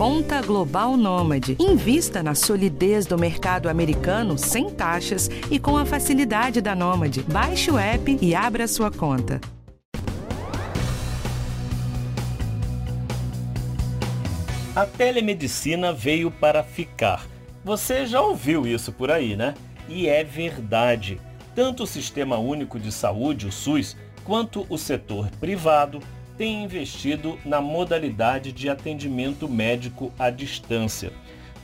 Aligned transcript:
Conta 0.00 0.40
Global 0.40 0.96
Nômade. 0.96 1.58
Invista 1.60 2.22
na 2.22 2.34
solidez 2.34 3.04
do 3.04 3.18
mercado 3.18 3.68
americano 3.68 4.38
sem 4.38 4.70
taxas 4.70 5.28
e 5.50 5.58
com 5.58 5.76
a 5.76 5.84
facilidade 5.84 6.62
da 6.62 6.74
Nômade. 6.74 7.22
Baixe 7.24 7.70
o 7.70 7.78
app 7.78 8.18
e 8.18 8.34
abra 8.34 8.66
sua 8.66 8.90
conta. 8.90 9.38
A 14.74 14.86
telemedicina 14.86 15.92
veio 15.92 16.30
para 16.30 16.64
ficar. 16.64 17.26
Você 17.62 18.06
já 18.06 18.22
ouviu 18.22 18.66
isso 18.66 18.92
por 18.92 19.10
aí, 19.10 19.36
né? 19.36 19.52
E 19.86 20.08
é 20.08 20.24
verdade. 20.24 21.20
Tanto 21.54 21.82
o 21.82 21.86
Sistema 21.86 22.38
Único 22.38 22.80
de 22.80 22.90
Saúde, 22.90 23.48
o 23.48 23.52
SUS, 23.52 23.98
quanto 24.24 24.64
o 24.70 24.78
setor 24.78 25.28
privado 25.38 26.00
investido 26.46 27.38
na 27.44 27.60
modalidade 27.60 28.52
de 28.52 28.68
atendimento 28.68 29.48
médico 29.48 30.12
à 30.18 30.30
distância. 30.30 31.12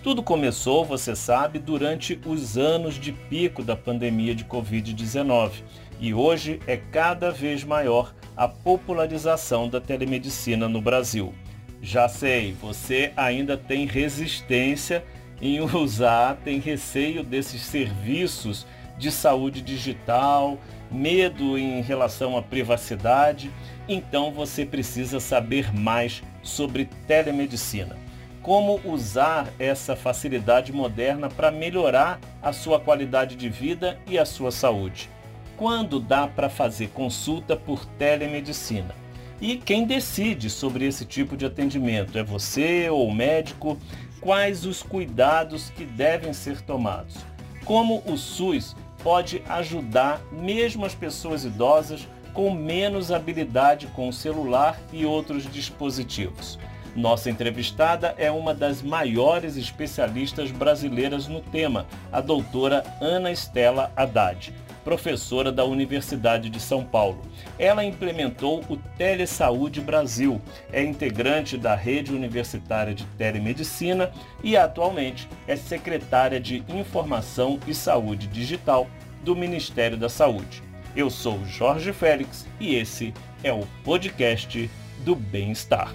Tudo 0.03 0.23
começou, 0.23 0.85
você 0.85 1.17
sabe, 1.17 1.59
durante 1.59 2.21
os 2.25 2.57
anos 2.57 2.95
de 2.95 3.13
pico 3.13 3.63
da 3.63 3.75
pandemia 3.75 4.35
de 4.35 4.45
Covid-19 4.45 5.51
e 5.99 6.15
hoje 6.15 6.61
é 6.67 6.77
cada 6.77 7.31
vez 7.31 7.65
maior 7.65 8.15
a 8.37 8.47
popularização 8.47 9.69
da 9.69 9.81
telemedicina 9.81 10.69
no 10.69 10.81
Brasil. 10.81 11.35
Já 11.83 12.09
sei, 12.09 12.53
você 12.53 13.13
ainda 13.17 13.57
tem 13.57 13.87
resistência 13.87 15.05
em 15.41 15.61
usar, 15.75 16.37
tem 16.45 16.59
receio 16.59 17.25
desses 17.25 17.63
serviços 17.63 18.67
de 18.99 19.11
saúde 19.11 19.61
digital, 19.61 20.59
medo 20.91 21.59
em 21.59 21.81
relação 21.81 22.37
à 22.37 22.43
privacidade, 22.43 23.51
então 23.89 24.33
você 24.33 24.65
precisa 24.65 25.21
saber 25.21 25.73
mais 25.75 26.23
sobre 26.43 26.87
telemedicina. 27.07 27.97
Como 28.43 28.81
usar 28.85 29.49
essa 29.59 29.97
facilidade 29.97 30.73
moderna 30.73 31.29
para 31.29 31.51
melhorar 31.51 32.21
a 32.41 32.53
sua 32.53 32.79
qualidade 32.79 33.35
de 33.35 33.49
vida 33.49 33.99
e 34.07 34.19
a 34.19 34.25
sua 34.25 34.53
saúde. 34.53 35.11
Quando 35.57 35.99
dá 35.99 36.29
para 36.29 36.49
fazer 36.49 36.89
consulta 36.89 37.57
por 37.57 37.85
telemedicina? 37.85 38.95
E 39.41 39.57
quem 39.57 39.85
decide 39.85 40.49
sobre 40.49 40.87
esse 40.87 41.05
tipo 41.05 41.37
de 41.37 41.45
atendimento? 41.45 42.17
É 42.17 42.23
você 42.23 42.89
ou 42.89 43.09
o 43.09 43.15
médico? 43.15 43.79
Quais 44.21 44.65
os 44.65 44.83
cuidados 44.83 45.71
que 45.71 45.85
devem 45.85 46.33
ser 46.33 46.61
tomados? 46.63 47.17
Como 47.65 48.03
o 48.07 48.17
SUS 48.17 48.77
pode 49.07 49.41
ajudar 49.49 50.21
mesmo 50.33 50.85
as 50.85 50.93
pessoas 50.93 51.45
idosas 51.45 52.09
com 52.35 52.51
menos 52.51 53.13
habilidade 53.13 53.87
com 53.95 54.09
o 54.09 54.13
celular 54.13 54.77
e 54.93 55.07
outros 55.07 55.49
dispositivos. 55.49 56.59
Nossa 56.97 57.31
entrevistada 57.31 58.17
é 58.19 58.33
uma 58.33 58.53
das 58.53 58.83
maiores 58.83 59.57
especialistas 59.57 60.51
brasileiras 60.51 61.29
no 61.29 61.41
tema, 61.41 61.87
a 62.11 62.21
doutora 62.21 62.83
Ana 63.01 63.31
Estela 63.31 63.93
Haddad, 63.95 64.53
professora 64.83 65.53
da 65.53 65.65
Universidade 65.65 66.51
de 66.51 66.59
São 66.59 66.85
Paulo. 66.85 67.21
Ela 67.59 67.85
implementou 67.85 68.65
o 68.69 68.77
Telesaúde 68.77 69.81
Brasil, 69.81 70.41
é 70.73 70.83
integrante 70.83 71.57
da 71.57 71.75
Rede 71.75 72.13
Universitária 72.13 72.95
de 72.95 73.05
Telemedicina 73.19 74.11
e 74.43 74.57
atualmente 74.57 75.29
é 75.47 75.55
secretária 75.55 76.41
de 76.41 76.65
Informação 76.69 77.61
e 77.69 77.75
Saúde 77.75 78.27
Digital 78.27 78.89
do 79.27 79.35
Ministério 79.35 79.99
da 79.99 80.09
Saúde. 80.09 80.63
Eu 80.95 81.11
sou 81.11 81.45
Jorge 81.47 81.93
Félix 81.93 82.47
e 82.61 82.77
esse 82.77 83.13
é 83.43 83.53
o 83.53 83.67
podcast 83.83 84.71
do 85.05 85.17
Bem-Estar. 85.17 85.93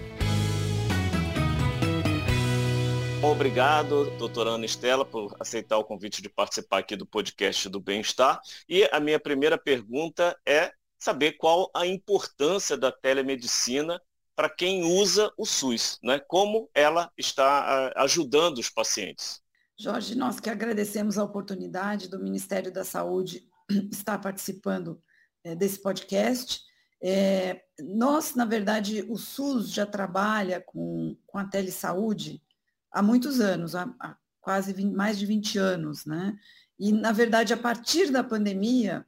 Obrigado, 3.24 4.12
doutora 4.18 4.50
Ana 4.50 4.66
Estela, 4.66 5.06
por 5.06 5.34
aceitar 5.40 5.78
o 5.78 5.86
convite 5.86 6.22
de 6.22 6.28
participar 6.28 6.80
aqui 6.80 6.98
do 6.98 7.06
podcast 7.06 7.70
do 7.70 7.80
Bem-Estar. 7.80 8.42
E 8.68 8.84
a 8.92 9.00
minha 9.00 9.18
primeira 9.18 9.58
pergunta 9.58 10.38
é 10.46 10.74
saber 11.00 11.38
qual 11.38 11.72
a 11.74 11.88
importância 11.88 12.76
da 12.76 12.92
telemedicina 12.92 14.02
para 14.36 14.50
quem 14.50 14.84
usa 14.84 15.32
o 15.38 15.46
SUS, 15.46 15.98
né? 16.04 16.20
como 16.20 16.70
ela 16.76 17.10
está 17.18 17.92
ah, 17.96 18.04
ajudando 18.04 18.58
os 18.58 18.70
pacientes. 18.70 19.41
Jorge, 19.82 20.14
nós 20.14 20.40
que 20.40 20.48
agradecemos 20.48 21.18
a 21.18 21.24
oportunidade 21.24 22.08
do 22.08 22.20
Ministério 22.20 22.72
da 22.72 22.84
Saúde 22.84 23.50
estar 23.92 24.20
participando 24.20 25.02
é, 25.44 25.56
desse 25.56 25.82
podcast. 25.82 26.62
É, 27.02 27.64
nós, 27.80 28.36
na 28.36 28.46
verdade, 28.46 29.04
o 29.10 29.18
SUS 29.18 29.72
já 29.72 29.84
trabalha 29.84 30.62
com, 30.62 31.18
com 31.26 31.40
a 31.40 31.46
telesaúde 31.46 32.44
há 32.92 33.02
muitos 33.02 33.40
anos, 33.42 33.74
há, 33.74 33.92
há 34.00 34.16
quase 34.40 34.72
20, 34.72 34.94
mais 34.94 35.18
de 35.18 35.26
20 35.26 35.58
anos, 35.58 36.06
né? 36.06 36.38
E, 36.78 36.92
na 36.92 37.12
verdade, 37.12 37.52
a 37.52 37.58
partir 37.58 38.12
da 38.12 38.24
pandemia, 38.24 39.04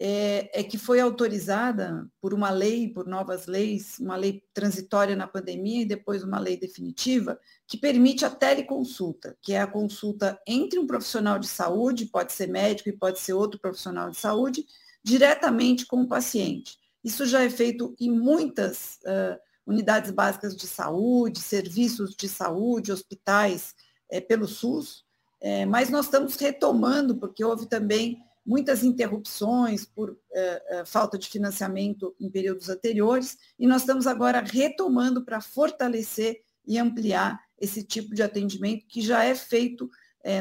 é, 0.00 0.60
é, 0.60 0.62
que 0.64 0.76
foi 0.76 0.98
autorizada 1.00 2.08
por 2.20 2.34
uma 2.34 2.50
lei, 2.50 2.88
por 2.88 3.06
novas 3.06 3.46
leis, 3.46 3.98
uma 4.00 4.16
lei 4.16 4.42
transitória 4.52 5.14
na 5.14 5.28
pandemia 5.28 5.82
e 5.82 5.86
depois 5.86 6.24
uma 6.24 6.40
lei 6.40 6.56
definitiva, 6.56 7.38
que 7.68 7.76
permite 7.76 8.24
a 8.24 8.30
teleconsulta, 8.30 9.36
que 9.40 9.52
é 9.52 9.60
a 9.60 9.66
consulta 9.66 10.40
entre 10.46 10.78
um 10.78 10.86
profissional 10.86 11.38
de 11.38 11.46
saúde, 11.46 12.06
pode 12.06 12.32
ser 12.32 12.48
médico 12.48 12.88
e 12.88 12.96
pode 12.96 13.20
ser 13.20 13.34
outro 13.34 13.60
profissional 13.60 14.10
de 14.10 14.16
saúde, 14.16 14.66
diretamente 15.04 15.86
com 15.86 16.02
o 16.02 16.08
paciente. 16.08 16.78
Isso 17.04 17.24
já 17.26 17.42
é 17.42 17.50
feito 17.50 17.94
em 18.00 18.10
muitas 18.10 18.98
uh, 19.04 19.38
unidades 19.66 20.10
básicas 20.10 20.56
de 20.56 20.66
saúde, 20.66 21.40
serviços 21.40 22.14
de 22.16 22.28
saúde, 22.28 22.92
hospitais 22.92 23.74
é, 24.10 24.20
pelo 24.20 24.46
SUS, 24.46 25.04
é, 25.40 25.66
mas 25.66 25.90
nós 25.90 26.04
estamos 26.04 26.36
retomando, 26.36 27.16
porque 27.16 27.44
houve 27.44 27.66
também 27.66 28.22
muitas 28.44 28.82
interrupções 28.82 29.84
por 29.84 30.18
é, 30.32 30.84
falta 30.84 31.18
de 31.18 31.28
financiamento 31.28 32.14
em 32.20 32.30
períodos 32.30 32.68
anteriores, 32.68 33.36
e 33.58 33.66
nós 33.66 33.82
estamos 33.82 34.06
agora 34.06 34.40
retomando 34.40 35.24
para 35.24 35.40
fortalecer 35.40 36.42
e 36.66 36.78
ampliar 36.78 37.38
esse 37.58 37.84
tipo 37.84 38.14
de 38.14 38.22
atendimento 38.22 38.86
que 38.86 39.00
já 39.00 39.24
é 39.24 39.34
feito 39.34 39.88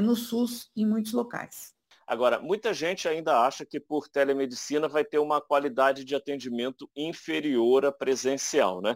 no 0.04 0.16
SUS 0.16 0.70
em 0.76 0.86
muitos 0.86 1.12
locais. 1.12 1.74
Agora, 2.06 2.40
muita 2.40 2.72
gente 2.72 3.08
ainda 3.08 3.40
acha 3.44 3.66
que 3.66 3.80
por 3.80 4.08
telemedicina 4.08 4.88
vai 4.88 5.04
ter 5.04 5.18
uma 5.18 5.42
qualidade 5.42 6.06
de 6.06 6.14
atendimento 6.14 6.88
inferior 6.96 7.86
à 7.86 7.92
presencial, 7.92 8.80
né? 8.80 8.96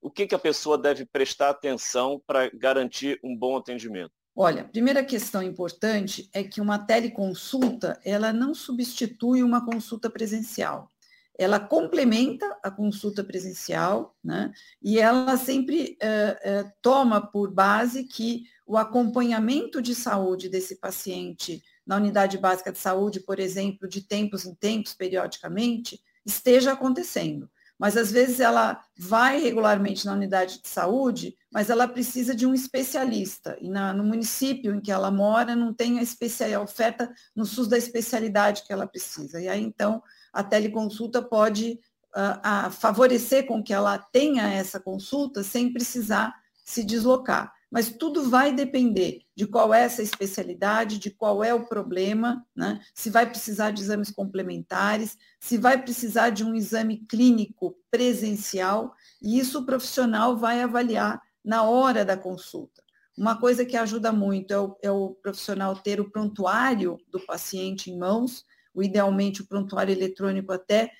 o 0.00 0.10
que, 0.10 0.26
que 0.26 0.34
a 0.34 0.38
pessoa 0.38 0.78
deve 0.78 1.04
prestar 1.04 1.50
atenção 1.50 2.22
para 2.26 2.50
garantir 2.50 3.18
um 3.22 3.36
bom 3.36 3.56
atendimento? 3.56 4.12
Olha, 4.40 4.62
primeira 4.62 5.04
questão 5.04 5.42
importante 5.42 6.30
é 6.32 6.44
que 6.44 6.60
uma 6.60 6.78
teleconsulta, 6.78 7.98
ela 8.04 8.32
não 8.32 8.54
substitui 8.54 9.42
uma 9.42 9.66
consulta 9.66 10.08
presencial. 10.08 10.88
Ela 11.36 11.58
complementa 11.58 12.46
a 12.62 12.70
consulta 12.70 13.24
presencial, 13.24 14.16
né? 14.22 14.52
E 14.80 15.00
ela 15.00 15.36
sempre 15.36 15.98
uh, 16.00 16.66
uh, 16.66 16.72
toma 16.80 17.20
por 17.20 17.52
base 17.52 18.04
que 18.04 18.44
o 18.64 18.76
acompanhamento 18.76 19.82
de 19.82 19.92
saúde 19.92 20.48
desse 20.48 20.76
paciente 20.76 21.60
na 21.84 21.96
unidade 21.96 22.38
básica 22.38 22.70
de 22.70 22.78
saúde, 22.78 23.18
por 23.18 23.40
exemplo, 23.40 23.88
de 23.88 24.02
tempos 24.02 24.46
em 24.46 24.54
tempos, 24.54 24.94
periodicamente, 24.94 26.00
esteja 26.24 26.74
acontecendo 26.74 27.50
mas 27.78 27.96
às 27.96 28.10
vezes 28.10 28.40
ela 28.40 28.82
vai 28.96 29.40
regularmente 29.40 30.04
na 30.04 30.12
unidade 30.12 30.60
de 30.60 30.68
saúde, 30.68 31.36
mas 31.50 31.70
ela 31.70 31.86
precisa 31.86 32.34
de 32.34 32.44
um 32.44 32.52
especialista. 32.52 33.56
E 33.60 33.70
na, 33.70 33.94
no 33.94 34.02
município 34.02 34.74
em 34.74 34.80
que 34.80 34.90
ela 34.90 35.10
mora, 35.10 35.54
não 35.54 35.72
tem 35.72 35.98
a, 35.98 36.02
especial, 36.02 36.60
a 36.60 36.64
oferta 36.64 37.12
no 37.34 37.46
SUS 37.46 37.68
da 37.68 37.78
especialidade 37.78 38.64
que 38.66 38.72
ela 38.72 38.86
precisa. 38.86 39.40
E 39.40 39.48
aí, 39.48 39.62
então, 39.62 40.02
a 40.32 40.42
teleconsulta 40.42 41.22
pode 41.22 41.78
uh, 42.16 42.70
favorecer 42.70 43.46
com 43.46 43.62
que 43.62 43.72
ela 43.72 43.98
tenha 43.98 44.48
essa 44.48 44.80
consulta 44.80 45.42
sem 45.44 45.72
precisar 45.72 46.34
se 46.64 46.82
deslocar 46.82 47.52
mas 47.70 47.90
tudo 47.90 48.28
vai 48.30 48.52
depender 48.54 49.20
de 49.36 49.46
qual 49.46 49.72
é 49.74 49.82
essa 49.82 50.02
especialidade, 50.02 50.98
de 50.98 51.10
qual 51.10 51.44
é 51.44 51.52
o 51.52 51.66
problema, 51.66 52.44
né? 52.56 52.80
se 52.94 53.10
vai 53.10 53.28
precisar 53.28 53.70
de 53.70 53.82
exames 53.82 54.10
complementares, 54.10 55.16
se 55.38 55.58
vai 55.58 55.80
precisar 55.80 56.30
de 56.30 56.44
um 56.44 56.54
exame 56.54 57.04
clínico 57.08 57.76
presencial, 57.90 58.94
e 59.20 59.38
isso 59.38 59.60
o 59.60 59.66
profissional 59.66 60.36
vai 60.36 60.62
avaliar 60.62 61.20
na 61.44 61.62
hora 61.62 62.04
da 62.04 62.16
consulta. 62.16 62.82
Uma 63.16 63.38
coisa 63.38 63.64
que 63.64 63.76
ajuda 63.76 64.12
muito 64.12 64.52
é 64.52 64.60
o, 64.60 64.76
é 64.82 64.90
o 64.90 65.10
profissional 65.10 65.74
ter 65.74 66.00
o 66.00 66.10
prontuário 66.10 66.98
do 67.08 67.20
paciente 67.20 67.90
em 67.90 67.98
mãos, 67.98 68.44
o 68.72 68.82
idealmente 68.82 69.42
o 69.42 69.46
prontuário 69.46 69.92
eletrônico 69.92 70.52
até 70.52 70.92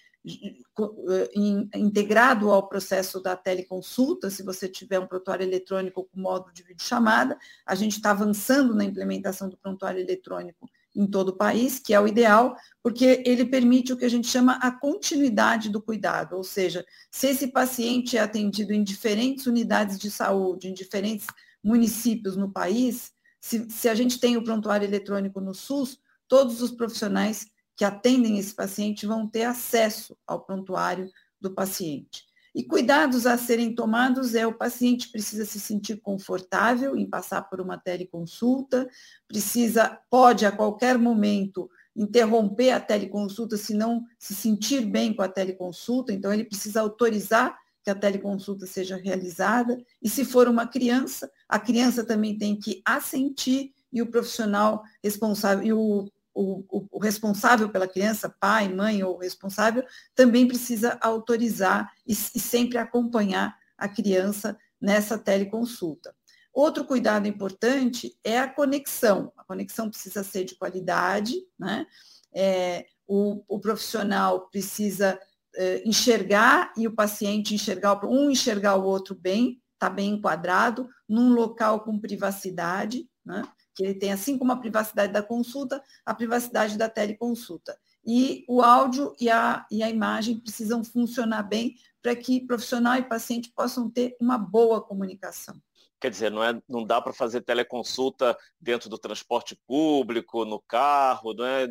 integrado 1.75 2.51
ao 2.51 2.69
processo 2.69 3.21
da 3.21 3.37
teleconsulta, 3.37 4.31
se 4.31 4.43
você 4.43 4.69
tiver 4.69 4.99
um 4.99 5.07
prontuário 5.07 5.45
eletrônico 5.45 6.05
com 6.05 6.21
modo 6.21 6.53
de 6.53 6.63
videochamada, 6.63 7.39
a 7.67 7.75
gente 7.75 7.97
está 7.97 8.11
avançando 8.11 8.75
na 8.75 8.85
implementação 8.85 9.49
do 9.49 9.57
prontuário 9.57 10.01
eletrônico 10.01 10.69
em 10.95 11.07
todo 11.07 11.29
o 11.29 11.37
país, 11.37 11.79
que 11.79 11.95
é 11.95 12.01
o 12.01 12.09
ideal, 12.09 12.57
porque 12.83 13.23
ele 13.25 13.45
permite 13.45 13.93
o 13.93 13.97
que 13.97 14.05
a 14.05 14.11
gente 14.11 14.27
chama 14.27 14.55
a 14.55 14.71
continuidade 14.71 15.69
do 15.69 15.81
cuidado, 15.81 16.37
ou 16.37 16.43
seja, 16.43 16.85
se 17.11 17.29
esse 17.29 17.49
paciente 17.49 18.17
é 18.17 18.21
atendido 18.21 18.73
em 18.73 18.83
diferentes 18.83 19.47
unidades 19.47 19.99
de 19.99 20.11
saúde, 20.11 20.69
em 20.69 20.75
diferentes 20.75 21.27
municípios 21.63 22.37
no 22.37 22.51
país, 22.51 23.13
se, 23.41 23.71
se 23.71 23.89
a 23.89 23.95
gente 23.95 24.19
tem 24.19 24.37
o 24.37 24.43
prontuário 24.43 24.87
eletrônico 24.87 25.41
no 25.41 25.55
SUS, 25.55 26.01
todos 26.27 26.61
os 26.61 26.71
profissionais 26.71 27.47
que 27.79 27.85
atendem 27.85 28.39
esse 28.39 28.53
paciente 28.53 29.07
vão 29.07 29.29
ter 29.29 29.45
acesso 29.45 30.17
ao 30.27 30.41
prontuário 30.41 31.09
do 31.41 31.55
paciente. 31.55 32.25
E 32.53 32.65
cuidados 32.65 33.25
a 33.25 33.39
serem 33.39 33.73
tomados 33.73 34.35
é 34.35 34.45
o 34.45 34.53
paciente 34.53 35.13
precisa 35.13 35.45
se 35.45 35.61
sentir 35.61 36.01
confortável 36.01 36.97
em 36.97 37.09
passar 37.09 37.43
por 37.43 37.61
uma 37.61 37.79
teleconsulta, 37.79 38.89
precisa, 39.29 39.97
pode 40.11 40.45
a 40.45 40.51
qualquer 40.51 40.99
momento 40.99 41.71
interromper 41.95 42.73
a 42.73 42.81
teleconsulta 42.81 43.57
se 43.57 43.75
não 43.75 44.05
se 44.19 44.35
sentir 44.35 44.85
bem 44.85 45.15
com 45.15 45.23
a 45.23 45.29
teleconsulta, 45.29 46.13
então 46.13 46.33
ele 46.33 46.45
precisa 46.45 46.81
autorizar 46.81 47.57
que 47.85 47.91
a 47.91 47.95
teleconsulta 47.95 48.67
seja 48.67 48.97
realizada, 48.97 49.81
e 50.03 50.09
se 50.09 50.25
for 50.25 50.49
uma 50.49 50.67
criança, 50.67 51.31
a 51.49 51.61
criança 51.61 52.05
também 52.05 52.37
tem 52.37 52.59
que 52.59 52.83
assentir 52.85 53.73
e 53.93 54.03
o 54.03 54.11
profissional 54.11 54.83
responsável, 55.03 55.65
e 55.65 55.73
o 55.73 56.11
o, 56.39 56.87
o, 56.93 56.99
responsável 57.01 57.69
pela 57.69 57.89
criança, 57.89 58.33
pai, 58.39 58.69
mãe 58.69 59.03
ou 59.03 59.19
responsável, 59.19 59.85
também 60.15 60.47
precisa 60.47 60.97
autorizar 61.01 61.93
e, 62.07 62.13
e 62.13 62.39
sempre 62.39 62.79
acompanhar 62.79 63.57
a 63.77 63.89
criança 63.89 64.57
nessa 64.81 65.19
teleconsulta. 65.19 66.15
Outro 66.53 66.85
cuidado 66.85 67.27
importante 67.27 68.17
é 68.23 68.39
a 68.39 68.49
conexão. 68.49 69.33
A 69.37 69.43
conexão 69.45 69.91
precisa 69.91 70.23
ser 70.23 70.45
de 70.45 70.55
qualidade, 70.55 71.35
né? 71.59 71.87
É, 72.33 72.87
o, 73.07 73.43
o, 73.49 73.59
profissional 73.59 74.49
precisa 74.49 75.19
é, 75.57 75.83
enxergar 75.85 76.73
e 76.77 76.87
o 76.87 76.95
paciente 76.95 77.55
enxergar, 77.55 78.05
um 78.05 78.31
enxergar 78.31 78.77
o 78.77 78.85
outro 78.85 79.15
bem, 79.15 79.61
está 79.75 79.89
bem 79.89 80.11
enquadrado, 80.11 80.89
num 81.09 81.33
local 81.33 81.81
com 81.81 81.99
privacidade, 81.99 83.09
né? 83.25 83.43
Que 83.79 83.85
ele 83.85 83.95
tem, 83.95 84.11
assim 84.11 84.37
como 84.37 84.51
a 84.51 84.57
privacidade 84.57 85.13
da 85.13 85.23
consulta, 85.23 85.81
a 86.05 86.13
privacidade 86.13 86.77
da 86.77 86.89
teleconsulta. 86.89 87.79
E 88.05 88.45
o 88.49 88.61
áudio 88.61 89.15
e 89.21 89.31
a, 89.31 89.65
e 89.71 89.85
a 89.85 89.89
imagem 89.89 90.41
precisam 90.41 90.83
funcionar 90.83 91.45
bem 91.45 91.77
para 92.03 92.17
que 92.17 92.41
profissional 92.41 92.97
e 92.97 93.05
paciente 93.05 93.53
possam 93.55 93.89
ter 93.89 94.17
uma 94.21 94.37
boa 94.37 94.83
comunicação. 94.83 95.55
Quer 96.01 96.11
dizer, 96.11 96.29
não, 96.33 96.43
é, 96.43 96.61
não 96.69 96.85
dá 96.85 97.01
para 97.01 97.13
fazer 97.13 97.43
teleconsulta 97.43 98.37
dentro 98.61 98.91
do 98.91 98.99
transporte 98.99 99.57
público, 99.65 100.45
no 100.45 100.61
carro, 100.61 101.33
não 101.33 101.47
é? 101.47 101.69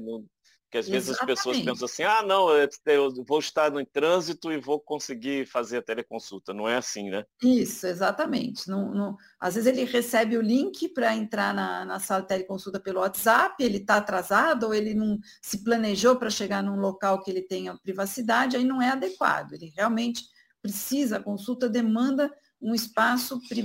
Porque 0.67 0.79
às 0.79 0.89
vezes 0.89 1.09
Exatamente. 1.09 1.31
as 1.31 1.43
pessoas 1.43 1.65
pensam 1.65 1.85
assim, 1.85 2.03
ah, 2.03 2.21
não, 2.23 2.49
eu 2.49 3.23
vou 3.25 3.39
estar 3.39 3.71
no 3.71 3.85
trânsito 3.85 4.51
e 4.51 4.59
vou 4.59 4.81
conseguir 4.81 5.47
fazer 5.47 5.77
a 5.77 5.81
teleconsulta. 5.81 6.53
Não 6.53 6.67
é 6.67 6.75
assim, 6.75 7.09
né? 7.09 7.25
Isso, 7.41 7.87
exatamente. 7.87 8.69
Não, 8.69 8.93
não... 8.93 9.17
Às 9.39 9.55
vezes 9.55 9.71
ele 9.71 9.85
recebe 9.85 10.37
o 10.37 10.41
link 10.41 10.89
para 10.89 11.15
entrar 11.15 11.53
na, 11.53 11.85
na 11.85 11.99
sala 11.99 12.21
de 12.21 12.27
teleconsulta 12.27 12.81
pelo 12.81 12.99
WhatsApp, 12.99 13.63
ele 13.63 13.77
está 13.77 13.95
atrasado 13.95 14.65
ou 14.65 14.73
ele 14.73 14.93
não 14.93 15.17
se 15.41 15.63
planejou 15.63 16.17
para 16.17 16.29
chegar 16.29 16.61
num 16.61 16.75
local 16.75 17.23
que 17.23 17.31
ele 17.31 17.43
tenha 17.43 17.77
privacidade, 17.77 18.57
aí 18.57 18.65
não 18.65 18.81
é 18.81 18.89
adequado. 18.89 19.53
Ele 19.53 19.71
realmente 19.73 20.25
precisa, 20.61 21.15
a 21.15 21.23
consulta 21.23 21.69
demanda 21.69 22.29
um 22.61 22.73
espaço 22.73 23.39
de 23.39 23.63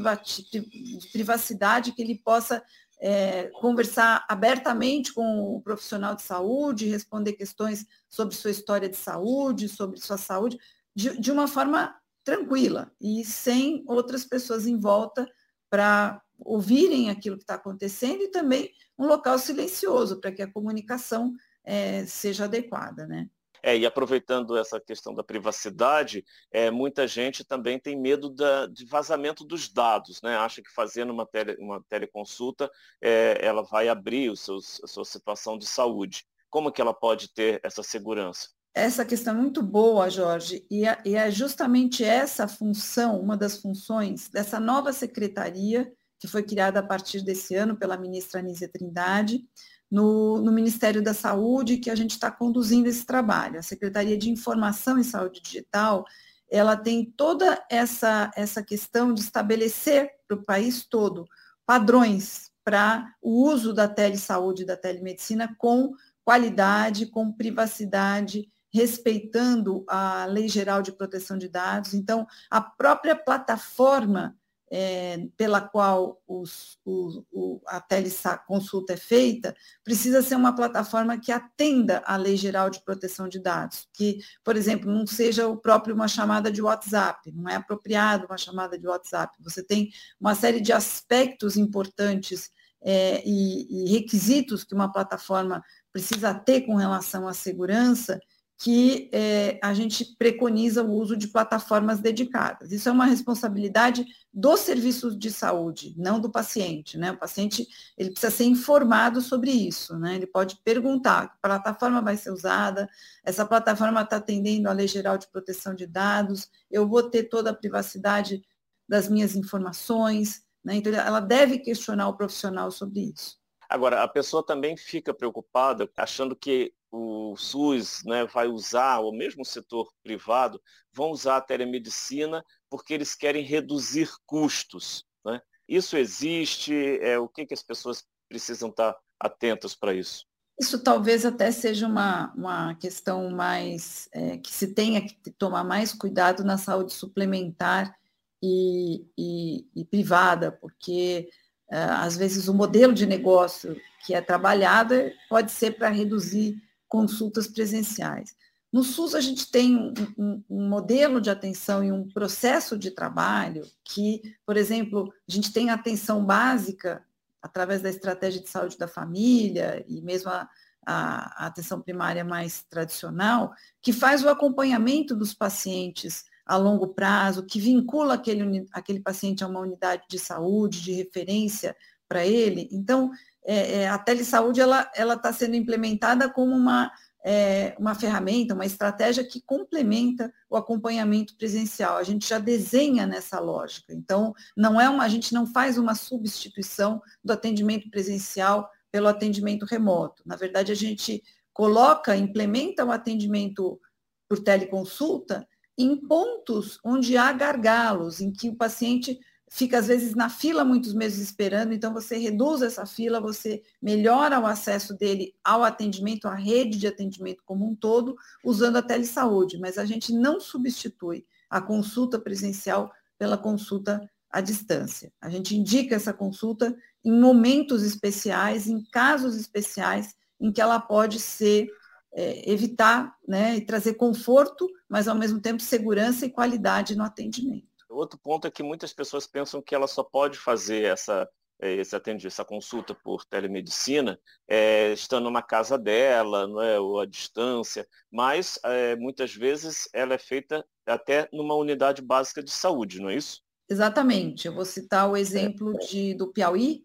privacidade 1.11 1.93
que 1.93 2.03
ele 2.03 2.21
possa 2.23 2.63
é, 3.05 3.49
conversar 3.61 4.25
abertamente 4.29 5.13
com 5.13 5.57
o 5.57 5.61
profissional 5.61 6.15
de 6.15 6.23
saúde, 6.23 6.87
responder 6.87 7.33
questões 7.33 7.85
sobre 8.09 8.37
sua 8.37 8.53
história 8.53 8.89
de 8.89 8.97
saúde, 8.97 9.69
sobre 9.69 9.99
sua 9.99 10.17
saúde, 10.17 10.57
de, 10.95 11.19
de 11.19 11.33
uma 11.33 11.49
forma 11.49 11.93
tranquila 12.23 12.93
e 13.01 13.25
sem 13.25 13.83
outras 13.89 14.25
pessoas 14.25 14.69
em 14.69 14.79
volta 14.79 15.29
para 15.69 16.23
ouvirem 16.39 17.11
aquilo 17.11 17.37
que 17.37 17.43
está 17.43 17.55
acontecendo 17.55 18.23
e 18.23 18.31
também 18.31 18.71
um 18.97 19.07
local 19.07 19.37
silencioso 19.37 20.21
para 20.21 20.31
que 20.31 20.43
a 20.43 20.51
comunicação 20.51 21.35
é, 21.65 22.07
seja 22.07 22.45
adequada, 22.45 23.05
né? 23.05 23.29
É, 23.63 23.77
e 23.77 23.87
aproveitando 23.87 24.57
essa 24.57 24.81
questão 24.81 25.15
da 25.15 25.23
privacidade, 25.23 26.25
é, 26.51 26.71
muita 26.71 27.07
gente 27.07 27.45
também 27.45 27.79
tem 27.79 27.97
medo 27.99 28.29
da, 28.29 28.67
de 28.67 28.85
vazamento 28.85 29.45
dos 29.45 29.69
dados, 29.69 30.21
né? 30.21 30.37
Acha 30.37 30.61
que 30.61 30.71
fazendo 30.73 31.13
uma, 31.13 31.25
tele, 31.25 31.57
uma 31.61 31.83
teleconsulta, 31.89 32.71
é, 33.01 33.39
ela 33.41 33.63
vai 33.63 33.89
abrir 33.89 34.31
o 34.31 34.37
seus, 34.37 34.81
a 34.83 34.87
sua 34.87 35.05
situação 35.05 35.57
de 35.57 35.67
saúde. 35.67 36.25
Como 36.51 36.73
que 36.73 36.81
ela 36.81 36.93
pode 36.93 37.33
ter 37.33 37.61
essa 37.63 37.83
segurança? 37.83 38.49
Essa 38.75 39.05
questão 39.05 39.35
é 39.35 39.37
muito 39.37 39.63
boa, 39.63 40.09
Jorge, 40.09 40.67
e 40.71 40.87
é, 40.87 40.99
e 41.05 41.15
é 41.15 41.31
justamente 41.31 42.03
essa 42.03 42.49
função, 42.49 43.21
uma 43.21 43.37
das 43.37 43.61
funções 43.61 44.31
dessa 44.31 44.59
nova 44.59 44.95
secretaria, 44.95 45.93
que 46.19 46.27
foi 46.27 46.43
criada 46.43 46.81
a 46.81 46.83
partir 46.83 47.23
desse 47.23 47.55
ano 47.55 47.77
pela 47.77 47.99
ministra 47.99 48.41
Anísia 48.41 48.71
Trindade, 48.73 49.45
no, 49.93 50.41
no 50.41 50.51
Ministério 50.51 51.03
da 51.03 51.13
Saúde 51.13 51.77
que 51.77 51.91
a 51.91 51.95
gente 51.95 52.13
está 52.13 52.31
conduzindo 52.31 52.89
esse 52.89 53.05
trabalho. 53.05 53.59
A 53.59 53.63
Secretaria 53.63 54.17
de 54.17 54.31
Informação 54.31 54.99
e 54.99 55.05
Saúde 55.05 55.43
Digital, 55.43 56.07
ela 56.51 56.75
tem 56.75 57.05
toda 57.05 57.63
essa, 57.71 58.31
essa 58.35 58.63
questão 58.63 59.13
de 59.13 59.21
estabelecer 59.21 60.11
para 60.27 60.39
o 60.39 60.43
país 60.43 60.87
todo 60.87 61.27
padrões 61.67 62.51
para 62.65 63.15
o 63.21 63.47
uso 63.47 63.75
da 63.75 63.87
telesaúde 63.87 64.63
e 64.63 64.67
da 64.67 64.79
telemedicina 64.79 65.55
com 65.59 65.93
qualidade, 66.25 67.07
com 67.07 67.31
privacidade, 67.31 68.49
respeitando 68.73 69.85
a 69.87 70.25
Lei 70.25 70.49
Geral 70.49 70.81
de 70.81 70.93
Proteção 70.93 71.37
de 71.37 71.49
Dados. 71.49 71.93
Então, 71.93 72.27
a 72.51 72.63
própria 72.63 73.15
plataforma 73.15 74.35
é, 74.75 75.29
pela 75.37 75.61
qual 75.61 76.19
os, 76.27 76.79
o, 76.83 77.23
o, 77.31 77.61
a 77.67 77.79
teleconsulta 77.79 78.95
é 78.95 78.97
feita, 78.97 79.55
precisa 79.85 80.23
ser 80.23 80.35
uma 80.35 80.57
plataforma 80.57 81.21
que 81.21 81.31
atenda 81.31 82.03
à 82.07 82.17
Lei 82.17 82.39
Geral 82.39 82.71
de 82.71 82.83
Proteção 82.83 83.29
de 83.29 83.39
Dados, 83.39 83.87
que, 83.93 84.21
por 84.43 84.57
exemplo, 84.57 84.91
não 84.91 85.07
seja 85.07 85.47
o 85.47 85.59
próprio 85.59 85.95
uma 85.95 86.09
chamada 86.09 86.51
de 86.51 86.63
WhatsApp, 86.63 87.31
não 87.33 87.51
é 87.51 87.57
apropriado 87.57 88.25
uma 88.25 88.39
chamada 88.39 88.79
de 88.79 88.89
WhatsApp. 88.89 89.37
Você 89.41 89.63
tem 89.63 89.91
uma 90.19 90.35
série 90.35 90.63
de 90.63 90.73
aspectos 90.73 91.59
importantes 91.59 92.51
é, 92.81 93.23
e, 93.27 93.85
e 93.85 93.93
requisitos 93.93 94.65
que 94.65 94.75
uma 94.75 94.91
plataforma 94.91 95.63
precisa 95.93 96.33
ter 96.33 96.63
com 96.63 96.77
relação 96.77 97.29
à 97.29 97.35
segurança, 97.35 98.19
que 98.63 99.11
é, 99.13 99.59
a 99.61 99.75
gente 99.75 100.05
preconiza 100.17 100.85
o 100.85 100.93
uso 100.93 101.17
de 101.17 101.27
plataformas 101.27 101.99
dedicadas. 101.99 102.71
Isso 102.71 102.89
é 102.89 102.93
uma 102.93 103.07
responsabilidade 103.07 104.07
dos 104.33 104.61
serviços 104.61 105.19
de 105.19 105.33
saúde, 105.33 105.93
não 105.99 106.21
do 106.21 106.31
paciente. 106.31 106.97
Né? 106.97 107.11
O 107.11 107.19
paciente 107.19 107.67
ele 107.99 108.13
precisa 108.13 108.31
ser 108.31 108.45
informado 108.45 109.21
sobre 109.21 109.51
isso. 109.51 109.99
Né? 109.99 110.15
Ele 110.15 110.29
pode 110.29 110.61
perguntar 110.63 111.31
que 111.31 111.43
plataforma 111.43 112.01
vai 112.01 112.17
ser 112.17 112.31
usada, 112.31 112.89
essa 113.25 113.45
plataforma 113.45 114.01
está 114.01 114.19
atendendo 114.19 114.69
a 114.69 114.73
Lei 114.73 114.87
Geral 114.87 115.19
de 115.19 115.27
Proteção 115.27 115.75
de 115.75 115.85
Dados, 115.85 116.49
eu 116.71 116.87
vou 116.87 117.03
ter 117.03 117.25
toda 117.25 117.51
a 117.51 117.55
privacidade 117.55 118.45
das 118.89 119.09
minhas 119.09 119.35
informações. 119.35 120.45
Né? 120.65 120.77
Então, 120.77 120.95
ela 120.95 121.19
deve 121.19 121.59
questionar 121.59 122.09
o 122.09 122.17
profissional 122.17 122.71
sobre 122.71 123.11
isso. 123.13 123.41
Agora, 123.69 124.05
a 124.05 124.09
pessoa 124.09 124.47
também 124.47 124.77
fica 124.77 125.13
preocupada 125.13 125.91
achando 125.97 126.37
que 126.37 126.73
o 126.93 127.35
SUS 127.37 128.05
né, 128.05 128.27
vai 128.27 128.47
usar, 128.47 129.01
ou 129.01 129.13
mesmo 129.13 129.43
o 129.43 129.47
setor 129.47 129.91
privado, 130.03 130.61
vão 130.93 131.11
usar 131.11 131.39
a 131.39 131.41
telemedicina 131.41 132.45
porque 132.69 132.93
eles 132.93 133.15
querem 133.15 133.43
reduzir 133.43 134.11
custos. 134.27 135.05
Né? 135.25 135.41
Isso 135.67 135.97
existe? 135.97 136.99
É, 137.01 137.19
o 137.19 137.27
que, 137.27 137.47
que 137.47 137.55
as 137.55 137.63
pessoas 137.63 138.05
precisam 138.29 138.69
estar 138.69 138.95
atentas 139.19 139.75
para 139.75 139.95
isso? 139.95 140.27
Isso 140.61 140.83
talvez 140.83 141.25
até 141.25 141.51
seja 141.51 141.87
uma, 141.87 142.31
uma 142.37 142.75
questão 142.75 143.31
mais 143.31 144.09
é, 144.13 144.37
que 144.37 144.53
se 144.53 144.75
tenha 144.75 145.01
que 145.01 145.31
tomar 145.31 145.65
mais 145.65 145.95
cuidado 145.95 146.45
na 146.45 146.59
saúde 146.59 146.93
suplementar 146.93 147.97
e, 148.43 149.07
e, 149.17 149.67
e 149.75 149.85
privada, 149.87 150.53
porque 150.53 151.31
é, 151.71 151.79
às 151.85 152.19
vezes 152.19 152.49
o 152.49 152.55
modelo 152.55 152.93
de 152.93 153.07
negócio 153.07 153.81
que 154.05 154.13
é 154.13 154.21
trabalhado 154.21 154.95
pode 155.31 155.51
ser 155.51 155.73
para 155.73 155.89
reduzir 155.89 156.61
consultas 156.93 157.47
presenciais. 157.47 158.37
No 158.71 158.85
SUS, 158.85 159.15
a 159.15 159.21
gente 159.21 159.51
tem 159.51 159.75
um, 159.75 159.95
um, 160.19 160.45
um, 160.51 160.69
modelo 160.69 161.23
de 161.23 161.31
atenção 161.31 161.83
e 161.83 161.91
um 161.91 162.07
processo 162.07 162.77
de 162.77 162.91
trabalho 162.91 163.67
que, 163.83 164.37
por 164.45 164.59
exemplo, 164.59 165.11
a 165.27 165.33
gente 165.33 165.55
tem 165.55 165.71
atenção 165.71 166.23
básica 166.23 167.03
através 167.41 167.81
da 167.81 167.89
estratégia 167.89 168.43
de 168.43 168.51
saúde 168.51 168.77
da 168.77 168.87
família 168.87 169.83
e 169.89 170.03
mesmo 170.03 170.29
a, 170.29 170.47
a, 170.87 171.45
a 171.45 171.47
atenção 171.47 171.81
primária 171.81 172.27
mais 172.27 172.63
tradicional, 172.69 173.55
que 173.81 173.93
faz 173.93 174.23
o 174.23 174.29
acompanhamento 174.29 175.17
dos 175.17 175.33
pacientes 175.33 176.27
a 176.45 176.59
longo 176.59 176.89
prazo, 176.89 177.47
que 177.47 177.59
vincula 177.59 178.15
aquele, 178.15 178.67
aquele 178.71 179.01
paciente 179.01 179.43
a 179.43 179.49
uma 179.49 179.61
unidade 179.61 180.03
de 180.11 180.19
saúde, 180.19 180.83
de 180.83 180.93
referência 180.93 181.75
para 182.07 182.27
ele. 182.27 182.69
Então, 182.71 183.11
é, 183.45 183.83
é, 183.83 183.89
a 183.89 183.99
telesaúde 183.99 184.61
ela 184.61 185.15
está 185.15 185.33
sendo 185.33 185.57
implementada 185.57 186.29
como 186.29 186.55
uma, 186.55 186.93
é, 187.25 187.75
uma 187.79 187.95
ferramenta, 187.95 188.55
uma 188.55 188.67
estratégia 188.67 189.25
que 189.25 189.41
complementa 189.41 190.33
o 190.49 190.57
acompanhamento 190.57 191.37
presencial. 191.37 191.97
A 191.97 192.03
gente 192.03 192.29
já 192.29 192.39
desenha 192.39 193.07
nessa 193.07 193.39
lógica. 193.41 193.93
Então, 193.93 194.35
não 194.57 194.81
é 194.81 194.89
uma, 194.89 195.05
a 195.05 195.09
gente 195.09 195.33
não 195.35 195.47
faz 195.47 195.79
uma 195.79 195.95
substituição 195.95 197.01
do 197.23 197.33
atendimento 197.33 197.91
presencial 197.91 198.69
pelo 198.91 199.09
atendimento 199.09 199.65
remoto. 199.65 200.23
Na 200.27 200.37
verdade, 200.37 200.71
a 200.71 200.77
gente 200.77 201.23
coloca, 201.53 202.17
implementa 202.17 202.85
o 202.85 202.91
atendimento 202.91 203.81
por 204.29 204.39
teleconsulta 204.39 205.47
em 205.79 205.97
pontos 205.97 206.79
onde 206.85 207.17
há 207.17 207.33
gargalos, 207.33 208.21
em 208.21 208.31
que 208.31 208.49
o 208.49 208.57
paciente 208.57 209.19
fica 209.53 209.79
às 209.79 209.87
vezes 209.87 210.15
na 210.15 210.31
fila 210.31 210.65
muitos 210.65 210.95
meses 210.95 211.19
esperando, 211.19 211.75
então 211.75 211.93
você 211.93 212.17
reduz 212.17 212.63
essa 212.63 212.87
fila, 212.87 213.21
você 213.21 213.63
melhora 213.83 214.41
o 214.41 214.47
acesso 214.47 214.95
dele 214.97 215.35
ao 215.45 215.63
atendimento, 215.63 216.27
à 216.27 216.35
rede 216.35 216.79
de 216.79 216.87
atendimento 216.87 217.43
como 217.45 217.69
um 217.69 217.75
todo, 217.75 218.17
usando 218.43 218.77
a 218.77 218.83
telesaúde, 218.83 219.59
mas 219.59 219.77
a 219.77 219.85
gente 219.85 220.11
não 220.11 220.41
substitui 220.41 221.27
a 221.51 221.61
consulta 221.61 222.19
presencial 222.19 222.91
pela 223.19 223.37
consulta 223.37 224.01
à 224.31 224.41
distância. 224.41 225.13
A 225.21 225.29
gente 225.29 225.55
indica 225.55 225.95
essa 225.95 226.15
consulta 226.15 226.75
em 227.05 227.13
momentos 227.13 227.83
especiais, 227.83 228.67
em 228.67 228.83
casos 228.91 229.37
especiais, 229.37 230.15
em 230.41 230.51
que 230.51 230.63
ela 230.63 230.81
pode 230.81 231.21
ser 231.21 231.69
é, 232.15 232.51
evitar 232.51 233.15
né, 233.29 233.57
e 233.57 233.61
trazer 233.61 233.95
conforto, 233.95 234.67
mas 234.89 235.09
ao 235.09 235.15
mesmo 235.15 235.41
tempo 235.41 235.61
segurança 235.61 236.25
e 236.25 236.31
qualidade 236.31 236.97
no 236.97 237.05
atendimento. 237.05 237.72
Outro 237.93 238.19
ponto 238.19 238.47
é 238.47 238.51
que 238.51 238.63
muitas 238.63 238.93
pessoas 238.93 239.27
pensam 239.27 239.61
que 239.61 239.75
ela 239.75 239.87
só 239.87 240.03
pode 240.03 240.39
fazer 240.39 240.85
essa, 240.85 241.29
é, 241.61 241.75
esse 241.75 241.95
atendimento, 241.95 242.27
essa 242.27 242.45
consulta 242.45 242.95
por 242.95 243.25
telemedicina, 243.25 244.19
é, 244.49 244.93
estando 244.93 245.31
na 245.31 245.43
casa 245.43 245.79
dela, 245.79 246.49
não 246.49 246.61
é, 246.61 246.81
ou 246.81 246.99
à 246.99 247.07
distância, 247.07 247.87
mas 248.11 248.59
é, 248.65 248.97
muitas 248.97 249.35
vezes 249.35 249.89
ela 249.93 250.15
é 250.15 250.19
feita 250.19 250.67
até 250.85 251.29
numa 251.33 251.55
unidade 251.55 252.03
básica 252.03 252.43
de 252.43 252.51
saúde, 252.51 253.01
não 253.01 253.11
é 253.11 253.17
isso? 253.17 253.43
Exatamente. 253.71 254.49
Eu 254.49 254.55
vou 254.55 254.65
citar 254.65 255.09
o 255.09 255.17
exemplo 255.17 255.73
de, 255.79 256.15
do 256.15 256.33
Piauí. 256.33 256.85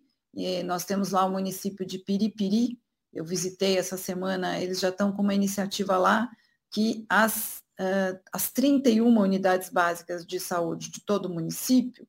nós 0.66 0.86
temos 0.86 1.12
lá 1.12 1.26
o 1.26 1.32
município 1.32 1.86
de 1.86 1.98
Piripiri. 1.98 2.80
Eu 3.12 3.26
visitei 3.26 3.78
essa 3.78 3.98
semana, 3.98 4.62
eles 4.62 4.80
já 4.80 4.90
estão 4.90 5.12
com 5.12 5.24
uma 5.24 5.34
iniciativa 5.34 5.98
lá 5.98 6.30
que 6.72 7.04
as 7.10 7.64
uh, 7.80 8.20
as 8.32 8.52
31 8.52 9.20
unidades 9.20 9.70
básicas 9.70 10.26
de 10.26 10.40
saúde 10.40 10.92
de 10.92 11.02
todo 11.02 11.28
o 11.28 11.34
município, 11.34 12.06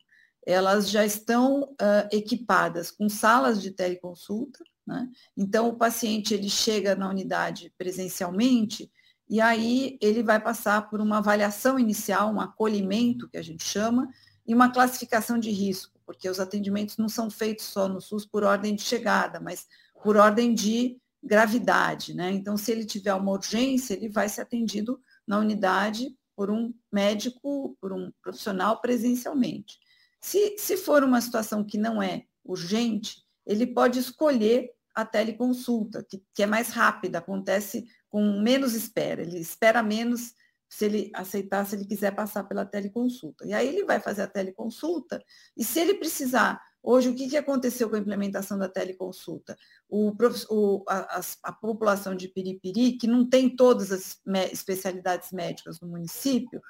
elas 0.47 0.91
já 0.91 1.05
estão 1.05 1.63
uh, 1.63 2.09
equipadas 2.11 2.91
com 2.91 3.09
salas 3.09 3.61
de 3.61 3.71
teleconsulta, 3.71 4.65
né? 4.87 5.07
Então, 5.37 5.69
o 5.69 5.77
paciente 5.77 6.33
ele 6.33 6.49
chega 6.49 6.95
na 6.95 7.11
unidade 7.11 7.71
presencialmente 7.77 8.91
e 9.29 9.39
aí 9.39 9.99
ele 10.01 10.23
vai 10.23 10.41
passar 10.41 10.89
por 10.89 10.99
uma 10.99 11.19
avaliação 11.19 11.79
inicial, 11.79 12.33
um 12.33 12.41
acolhimento, 12.41 13.29
que 13.29 13.37
a 13.37 13.43
gente 13.43 13.63
chama, 13.63 14.09
e 14.47 14.55
uma 14.55 14.73
classificação 14.73 15.39
de 15.39 15.51
risco, 15.51 16.01
porque 16.07 16.27
os 16.27 16.41
atendimentos 16.41 16.97
não 16.97 17.11
são 17.11 17.31
feitos 17.31 17.67
só 17.67 17.87
no 17.87 18.01
SUS 18.01 18.25
por 18.25 18.43
ordem 18.43 18.75
de 18.75 18.81
chegada, 18.81 19.39
mas 19.39 19.67
por 20.03 20.17
ordem 20.17 20.55
de 20.55 20.97
gravidade, 21.23 22.15
né? 22.15 22.33
Então, 22.33 22.57
se 22.57 22.73
ele 22.73 22.87
tiver 22.87 23.13
uma 23.13 23.33
urgência, 23.33 23.93
ele 23.93 24.09
vai 24.09 24.27
ser 24.31 24.41
atendido 24.41 24.99
na 25.29 25.39
unidade 25.39 26.17
por 26.35 26.51
um 26.51 26.73
médico, 26.91 27.77
por 27.81 27.93
um 27.93 28.11
profissional 28.23 28.81
presencialmente. 28.81 29.79
Se, 30.21 30.57
se 30.59 30.77
for 30.77 31.05
uma 31.05 31.21
situação 31.21 31.65
que 31.65 31.77
não 31.77 32.03
é 32.03 32.25
urgente, 32.45 33.23
ele 33.47 33.67
pode 33.67 33.99
escolher 33.99 34.71
a 34.95 35.05
teleconsulta, 35.05 36.05
que, 36.09 36.23
que 36.35 36.43
é 36.43 36.47
mais 36.47 36.71
rápida, 36.71 37.19
acontece 37.19 37.87
com 38.09 38.41
menos 38.41 38.75
espera, 38.75 39.23
ele 39.23 39.39
espera 39.39 39.83
menos 39.83 40.33
se 40.69 40.85
ele 40.85 41.11
aceitar, 41.15 41.65
se 41.65 41.77
ele 41.77 41.87
quiser 41.87 42.15
passar 42.15 42.45
pela 42.45 42.67
teleconsulta. 42.67 43.47
E 43.47 43.53
aí 43.53 43.69
ele 43.69 43.85
vai 43.85 44.01
fazer 44.01 44.23
a 44.23 44.27
teleconsulta, 44.27 45.23
e 45.57 45.65
se 45.65 45.79
ele 45.79 45.95
precisar 45.95 46.61
Hoje, 46.91 47.11
o 47.11 47.15
que, 47.15 47.29
que 47.29 47.37
aconteceu 47.37 47.91
com 47.91 47.97
a 47.97 47.99
implementação 47.99 48.59
da 48.59 48.67
teleconsulta? 48.67 49.55
O, 49.87 50.11
o, 50.49 50.85
a, 50.89 51.21
a, 51.43 51.53
população 51.53 52.15
de 52.15 52.29
Piripiri, 52.29 52.97
que 52.97 53.07
não 53.07 53.29
tem 53.29 53.55
todas 53.55 53.93
as 53.93 54.19
especialidades 54.51 55.31
médicas 55.31 55.79
no 55.81 55.89
município, 55.89 56.63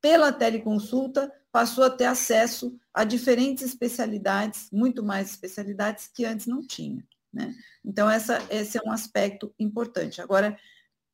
pela 0.00 0.32
teleconsulta, 0.32 1.30
passou 1.52 1.84
a 1.84 1.90
ter 1.90 2.06
acesso 2.06 2.74
a 2.94 3.04
diferentes 3.04 3.66
especialidades, 3.66 4.70
muito 4.72 5.04
mais 5.04 5.28
especialidades 5.28 6.08
que 6.08 6.24
antes 6.24 6.46
não 6.46 6.66
tinha. 6.66 7.06
Né? 7.30 7.54
Então, 7.84 8.08
essa, 8.08 8.42
esse 8.48 8.78
é 8.78 8.80
um 8.82 8.90
aspecto 8.90 9.54
importante. 9.58 10.22
Agora, 10.22 10.58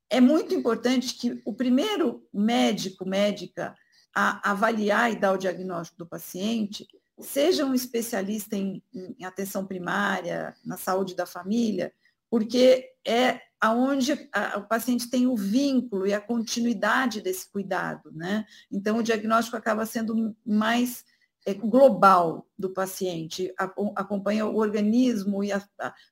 é 0.08 0.20
muito 0.20 0.54
importante 0.54 1.14
que 1.14 1.42
o 1.44 1.52
primeiro 1.52 2.24
médico, 2.32 3.04
médica, 3.04 3.74
a 4.14 4.52
avaliar 4.52 5.10
e 5.10 5.16
dar 5.16 5.32
o 5.32 5.38
diagnóstico 5.38 5.98
do 5.98 6.06
paciente 6.06 6.86
seja 7.22 7.64
um 7.64 7.74
especialista 7.74 8.56
em, 8.56 8.82
em, 8.92 9.24
atenção 9.24 9.66
primária, 9.66 10.54
na 10.64 10.76
saúde 10.76 11.14
da 11.14 11.26
família, 11.26 11.92
porque 12.30 12.90
é 13.06 13.40
aonde 13.60 14.12
o 14.56 14.62
paciente 14.62 15.08
tem 15.08 15.26
o 15.26 15.36
vínculo 15.36 16.06
e 16.06 16.12
a 16.12 16.20
continuidade 16.20 17.20
desse 17.20 17.48
cuidado, 17.48 18.10
né? 18.12 18.44
Então, 18.70 18.98
o 18.98 19.02
diagnóstico 19.02 19.56
acaba 19.56 19.86
sendo 19.86 20.34
mais 20.44 21.04
é, 21.46 21.54
global 21.54 22.48
do 22.58 22.70
paciente, 22.70 23.54
a, 23.56 23.64
acompanha 23.94 24.46
o 24.46 24.56
organismo 24.56 25.44
e 25.44 25.52
a, 25.52 25.62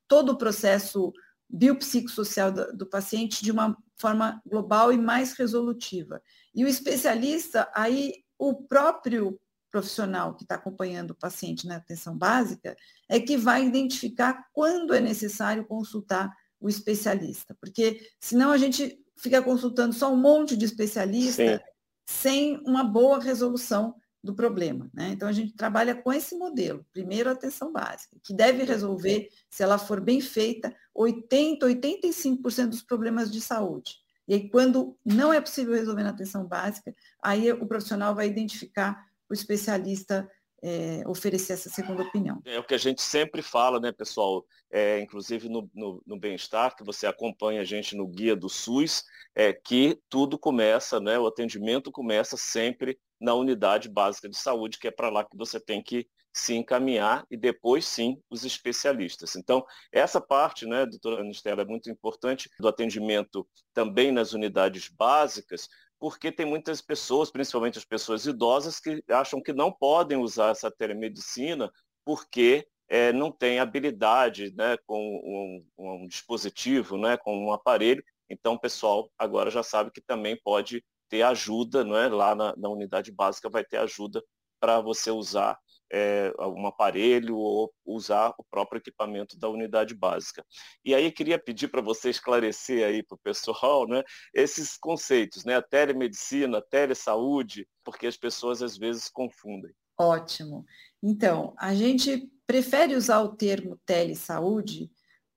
todo 0.07 0.31
o 0.31 0.39
processo 0.39 1.13
biopsicossocial 1.49 2.53
do, 2.53 2.77
do 2.77 2.87
paciente 2.87 3.43
de 3.43 3.51
uma 3.51 3.77
forma 3.97 4.41
global 4.47 4.93
e 4.93 4.99
mais 4.99 5.33
resolutiva. 5.33 6.23
E 6.55 6.65
o 6.65 6.69
especialista, 6.69 7.69
aí, 7.75 8.13
o 8.39 8.55
próprio 8.55 9.41
profissional 9.71 10.35
que 10.35 10.43
está 10.43 10.57
acompanhando 10.57 11.13
o 11.13 11.15
paciente 11.17 11.67
na 11.67 11.77
atenção 11.77 12.17
básica 12.17 12.77
é 13.09 13.21
que 13.21 13.37
vai 13.37 13.65
identificar 13.65 14.47
quando 14.53 14.95
é 14.95 15.01
necessário 15.01 15.65
consultar 15.65 16.35
o 16.61 16.69
especialista, 16.69 17.57
porque 17.61 18.07
senão 18.21 18.51
a 18.51 18.59
gente 18.59 18.99
fica 19.17 19.41
consultando 19.43 19.95
só 19.95 20.13
um 20.13 20.17
monte 20.17 20.57
de 20.57 20.65
especialista 20.65 21.57
Sim. 21.57 21.65
sem 22.07 22.63
uma 22.67 22.85
boa 22.85 23.19
resolução 23.19 23.95
do 24.23 24.35
problema. 24.35 24.91
Né? 24.93 25.11
Então 25.11 25.29
a 25.29 25.33
gente 25.33 25.55
trabalha 25.55 25.95
com 25.95 26.13
esse 26.13 26.37
modelo, 26.37 26.85
primeiro 26.93 27.31
a 27.31 27.33
atenção 27.33 27.73
básica, 27.73 28.17
que 28.23 28.35
deve 28.35 28.65
resolver, 28.65 29.29
se 29.49 29.63
ela 29.63 29.79
for 29.79 30.01
bem 30.01 30.21
feita, 30.21 30.75
80, 30.95 31.67
85% 31.67 32.69
dos 32.69 32.83
problemas 32.83 33.31
de 33.31 33.41
saúde. 33.41 33.99
E 34.29 34.35
aí, 34.35 34.49
quando 34.49 34.97
não 35.05 35.33
é 35.33 35.41
possível 35.41 35.75
resolver 35.75 36.05
na 36.05 36.11
atenção 36.11 36.47
básica, 36.47 36.95
aí 37.21 37.51
o 37.51 37.67
profissional 37.67 38.15
vai 38.15 38.29
identificar 38.29 39.10
o 39.31 39.35
especialista 39.35 40.29
é, 40.63 41.03
oferecer 41.07 41.55
essa 41.55 41.71
segunda 41.71 42.03
opinião. 42.03 42.41
É 42.45 42.59
o 42.59 42.65
que 42.65 42.75
a 42.75 42.79
gente 42.79 43.01
sempre 43.01 43.43
fala, 43.43 43.81
né, 43.81 43.93
pessoal? 43.93 44.45
É, 44.71 45.01
inclusive 45.01 45.49
no, 45.49 45.71
no, 45.75 46.03
no 46.07 46.19
bem-estar, 46.19 46.77
que 46.77 46.85
você 46.85 47.07
acompanha 47.07 47.63
a 47.63 47.65
gente 47.65 47.97
no 47.97 48.07
guia 48.07 48.37
do 48.37 48.49
SUS, 48.49 49.05
é 49.35 49.53
que 49.53 49.99
tudo 50.09 50.39
começa, 50.39 51.01
né? 51.01 51.19
O 51.19 51.27
atendimento 51.27 51.91
começa 51.91 52.37
sempre 52.37 52.99
na 53.21 53.35
unidade 53.35 53.89
básica 53.89 54.29
de 54.29 54.37
saúde, 54.37 54.79
que 54.79 54.89
é 54.89 54.91
para 54.91 55.11
lá 55.11 55.25
que 55.25 55.37
você 55.37 55.59
tem 55.59 55.83
que 55.83 56.07
se 56.33 56.55
encaminhar 56.55 57.27
e 57.31 57.37
depois 57.37 57.85
sim 57.85 58.21
os 58.31 58.45
especialistas. 58.45 59.35
Então, 59.35 59.65
essa 59.91 60.21
parte, 60.21 60.65
né, 60.65 60.87
doutora 60.87 61.23
Anistela, 61.23 61.63
é 61.63 61.65
muito 61.65 61.91
importante 61.91 62.49
do 62.61 62.69
atendimento 62.69 63.47
também 63.75 64.13
nas 64.13 64.33
unidades 64.33 64.89
básicas, 64.89 65.69
porque 66.01 66.33
tem 66.33 66.47
muitas 66.47 66.81
pessoas, 66.81 67.31
principalmente 67.31 67.79
as 67.79 67.85
pessoas 67.85 68.25
idosas, 68.25 68.81
que 68.81 69.05
acham 69.11 69.41
que 69.41 69.53
não 69.53 69.71
podem 69.71 70.17
usar 70.17 70.51
essa 70.51 70.71
telemedicina 70.71 71.71
porque 72.05 72.67
é, 72.89 73.13
não 73.13 73.31
tem 73.31 73.61
habilidade 73.61 74.53
né, 74.57 74.79
com 74.87 74.99
um, 74.99 75.67
um, 75.79 76.07
dispositivo, 76.09 76.97
né, 76.97 77.19
com 77.19 77.37
um 77.47 77.53
aparelho. 77.53 78.03
Então, 78.29 78.55
o 78.55 78.59
pessoal 78.59 79.11
agora 79.19 79.51
já 79.51 79.63
sabe 79.63 79.91
que 79.91 80.01
também 80.01 80.41
pode 80.43 80.83
ter 81.09 81.23
ajuda, 81.23 81.83
é? 81.83 82.09
lá 82.09 82.35
na, 82.35 82.57
na 82.57 82.69
unidade 82.69 83.13
básica 83.13 83.51
vai 83.51 83.65
ter 83.65 83.77
ajuda 83.77 84.25
para 84.59 84.81
você 84.81 85.11
usar 85.11 85.59
é, 85.93 86.33
um 86.41 86.67
aparelho 86.67 87.37
ou 87.37 87.73
usar 87.85 88.35
o 88.39 88.45
próprio 88.45 88.79
equipamento 88.79 89.39
da 89.39 89.49
unidade 89.49 89.95
básica. 89.95 90.45
E 90.85 90.95
aí 90.95 91.11
queria 91.11 91.39
pedir 91.39 91.69
para 91.69 91.81
você 91.81 92.11
esclarecer 92.11 92.87
aí 92.87 93.03
para 93.03 93.17
o 93.17 93.21
pessoal 93.21 93.87
né, 93.89 94.03
esses 94.35 94.77
conceitos, 94.77 95.45
né, 95.45 95.57
a 95.57 95.63
telemedicina, 95.63 96.59
a 96.59 96.63
telesaúde, 96.63 97.67
porque 97.85 98.07
as 98.07 98.17
pessoas 98.17 98.63
às 98.63 98.77
vezes 98.77 99.09
confundem. 99.09 99.73
Ótimo. 99.99 100.65
Então, 101.03 101.55
a 101.59 101.75
gente 101.75 102.31
prefere 102.47 102.95
usar 102.95 103.21
o 103.21 103.37
termo 103.37 103.79
telesaúde 103.85 104.91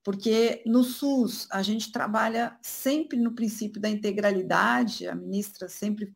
porque 0.04 0.62
no 0.66 0.84
SUS 0.84 1.48
a 1.50 1.62
gente 1.62 1.92
trabalha 1.92 2.58
sempre 2.62 3.18
no 3.18 3.34
princípio 3.34 3.80
da 3.80 3.90
integralidade, 3.90 5.08
a 5.08 5.16
ministra 5.16 5.70
sempre 5.70 6.12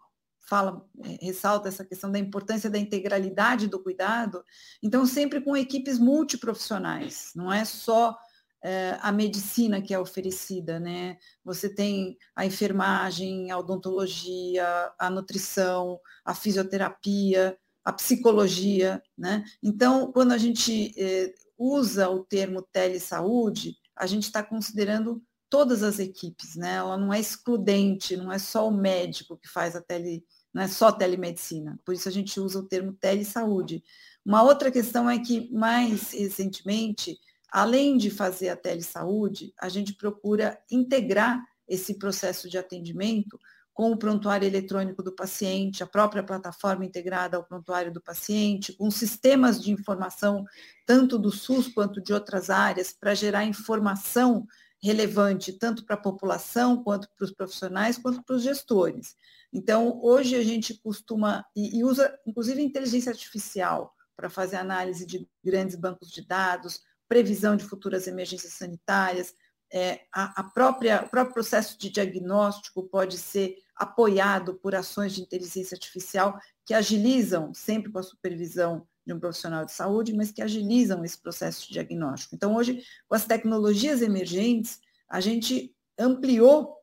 fala, 0.47 0.85
é, 1.03 1.25
ressalta 1.25 1.67
essa 1.67 1.85
questão 1.85 2.11
da 2.11 2.17
importância 2.17 2.69
da 2.69 2.79
integralidade 2.79 3.67
do 3.67 3.81
cuidado, 3.81 4.43
então 4.81 5.05
sempre 5.05 5.41
com 5.41 5.55
equipes 5.55 5.99
multiprofissionais, 5.99 7.31
não 7.35 7.51
é 7.51 7.65
só 7.65 8.17
é, 8.63 8.97
a 9.01 9.11
medicina 9.11 9.81
que 9.81 9.93
é 9.93 9.99
oferecida, 9.99 10.79
né? 10.79 11.17
Você 11.43 11.69
tem 11.69 12.17
a 12.35 12.45
enfermagem, 12.45 13.51
a 13.51 13.57
odontologia, 13.57 14.91
a 14.97 15.09
nutrição, 15.09 15.99
a 16.25 16.33
fisioterapia, 16.33 17.57
a 17.83 17.93
psicologia, 17.93 19.01
né? 19.17 19.45
Então, 19.61 20.11
quando 20.11 20.31
a 20.31 20.37
gente 20.37 20.93
é, 20.97 21.33
usa 21.57 22.09
o 22.09 22.23
termo 22.23 22.61
telesaúde, 22.61 23.77
a 23.95 24.05
gente 24.05 24.23
está 24.23 24.43
considerando 24.43 25.23
todas 25.49 25.83
as 25.83 25.99
equipes, 25.99 26.55
né? 26.55 26.75
Ela 26.75 26.97
não 26.97 27.13
é 27.13 27.19
excludente, 27.19 28.17
não 28.17 28.31
é 28.31 28.39
só 28.39 28.67
o 28.67 28.75
médico 28.75 29.37
que 29.37 29.47
faz 29.47 29.75
a 29.75 29.81
tele, 29.81 30.23
não 30.57 30.63
é 30.63 30.67
só 30.67 30.91
telemedicina. 30.91 31.79
Por 31.85 31.93
isso 31.93 32.09
a 32.09 32.11
gente 32.11 32.39
usa 32.39 32.57
o 32.57 32.67
termo 32.67 32.91
telesaúde. 32.91 33.83
Uma 34.25 34.41
outra 34.41 34.71
questão 34.71 35.07
é 35.07 35.19
que 35.19 35.53
mais 35.53 36.13
recentemente 36.13 37.19
além 37.51 37.95
de 37.95 38.09
fazer 38.09 38.49
a 38.49 38.57
telesaúde, 38.57 39.53
a 39.61 39.69
gente 39.69 39.93
procura 39.93 40.59
integrar 40.71 41.45
esse 41.67 41.99
processo 41.99 42.49
de 42.49 42.57
atendimento 42.57 43.39
com 43.71 43.91
o 43.91 43.97
prontuário 43.97 44.47
eletrônico 44.47 45.03
do 45.03 45.13
paciente, 45.13 45.83
a 45.83 45.87
própria 45.87 46.23
plataforma 46.23 46.83
integrada 46.83 47.37
ao 47.37 47.43
prontuário 47.43 47.93
do 47.93 48.01
paciente, 48.01 48.73
com 48.73 48.89
sistemas 48.89 49.61
de 49.61 49.71
informação, 49.71 50.43
tanto 50.87 51.19
do 51.19 51.31
SUS 51.31 51.67
quanto 51.67 52.01
de 52.01 52.11
outras 52.11 52.49
áreas, 52.49 52.91
para 52.91 53.13
gerar 53.13 53.45
informação 53.45 54.47
relevante 54.81 55.53
tanto 55.53 55.85
para 55.85 55.95
a 55.95 56.01
população, 56.01 56.83
quanto 56.83 57.07
para 57.15 57.25
os 57.25 57.31
profissionais, 57.31 57.97
quanto 57.97 58.23
para 58.23 58.35
os 58.35 58.41
gestores. 58.41 59.15
Então, 59.51 59.99
hoje 60.03 60.35
a 60.35 60.43
gente 60.43 60.73
costuma, 60.75 61.45
e, 61.55 61.79
e 61.79 61.83
usa 61.83 62.17
inclusive 62.25 62.61
inteligência 62.61 63.11
artificial 63.11 63.93
para 64.15 64.29
fazer 64.29 64.57
análise 64.57 65.05
de 65.05 65.27
grandes 65.43 65.75
bancos 65.75 66.09
de 66.09 66.25
dados, 66.25 66.81
previsão 67.07 67.55
de 67.55 67.63
futuras 67.63 68.07
emergências 68.07 68.53
sanitárias, 68.53 69.33
é, 69.71 70.01
a, 70.13 70.41
a, 70.41 70.43
própria, 70.43 71.03
o 71.03 71.09
próprio 71.09 71.33
processo 71.33 71.77
de 71.77 71.89
diagnóstico 71.89 72.83
pode 72.83 73.17
ser 73.17 73.57
apoiado 73.75 74.55
por 74.55 74.73
ações 74.73 75.13
de 75.13 75.21
inteligência 75.21 75.75
artificial 75.75 76.39
que 76.65 76.73
agilizam, 76.73 77.53
sempre 77.53 77.91
com 77.91 77.99
a 77.99 78.03
supervisão 78.03 78.87
de 79.05 79.13
um 79.13 79.19
profissional 79.19 79.65
de 79.65 79.71
saúde, 79.71 80.13
mas 80.13 80.31
que 80.31 80.41
agilizam 80.41 81.03
esse 81.03 81.17
processo 81.17 81.67
de 81.67 81.73
diagnóstico. 81.73 82.35
Então, 82.35 82.55
hoje, 82.55 82.83
com 83.07 83.15
as 83.15 83.25
tecnologias 83.25 84.01
emergentes, 84.01 84.79
a 85.09 85.19
gente 85.21 85.73
ampliou 85.97 86.75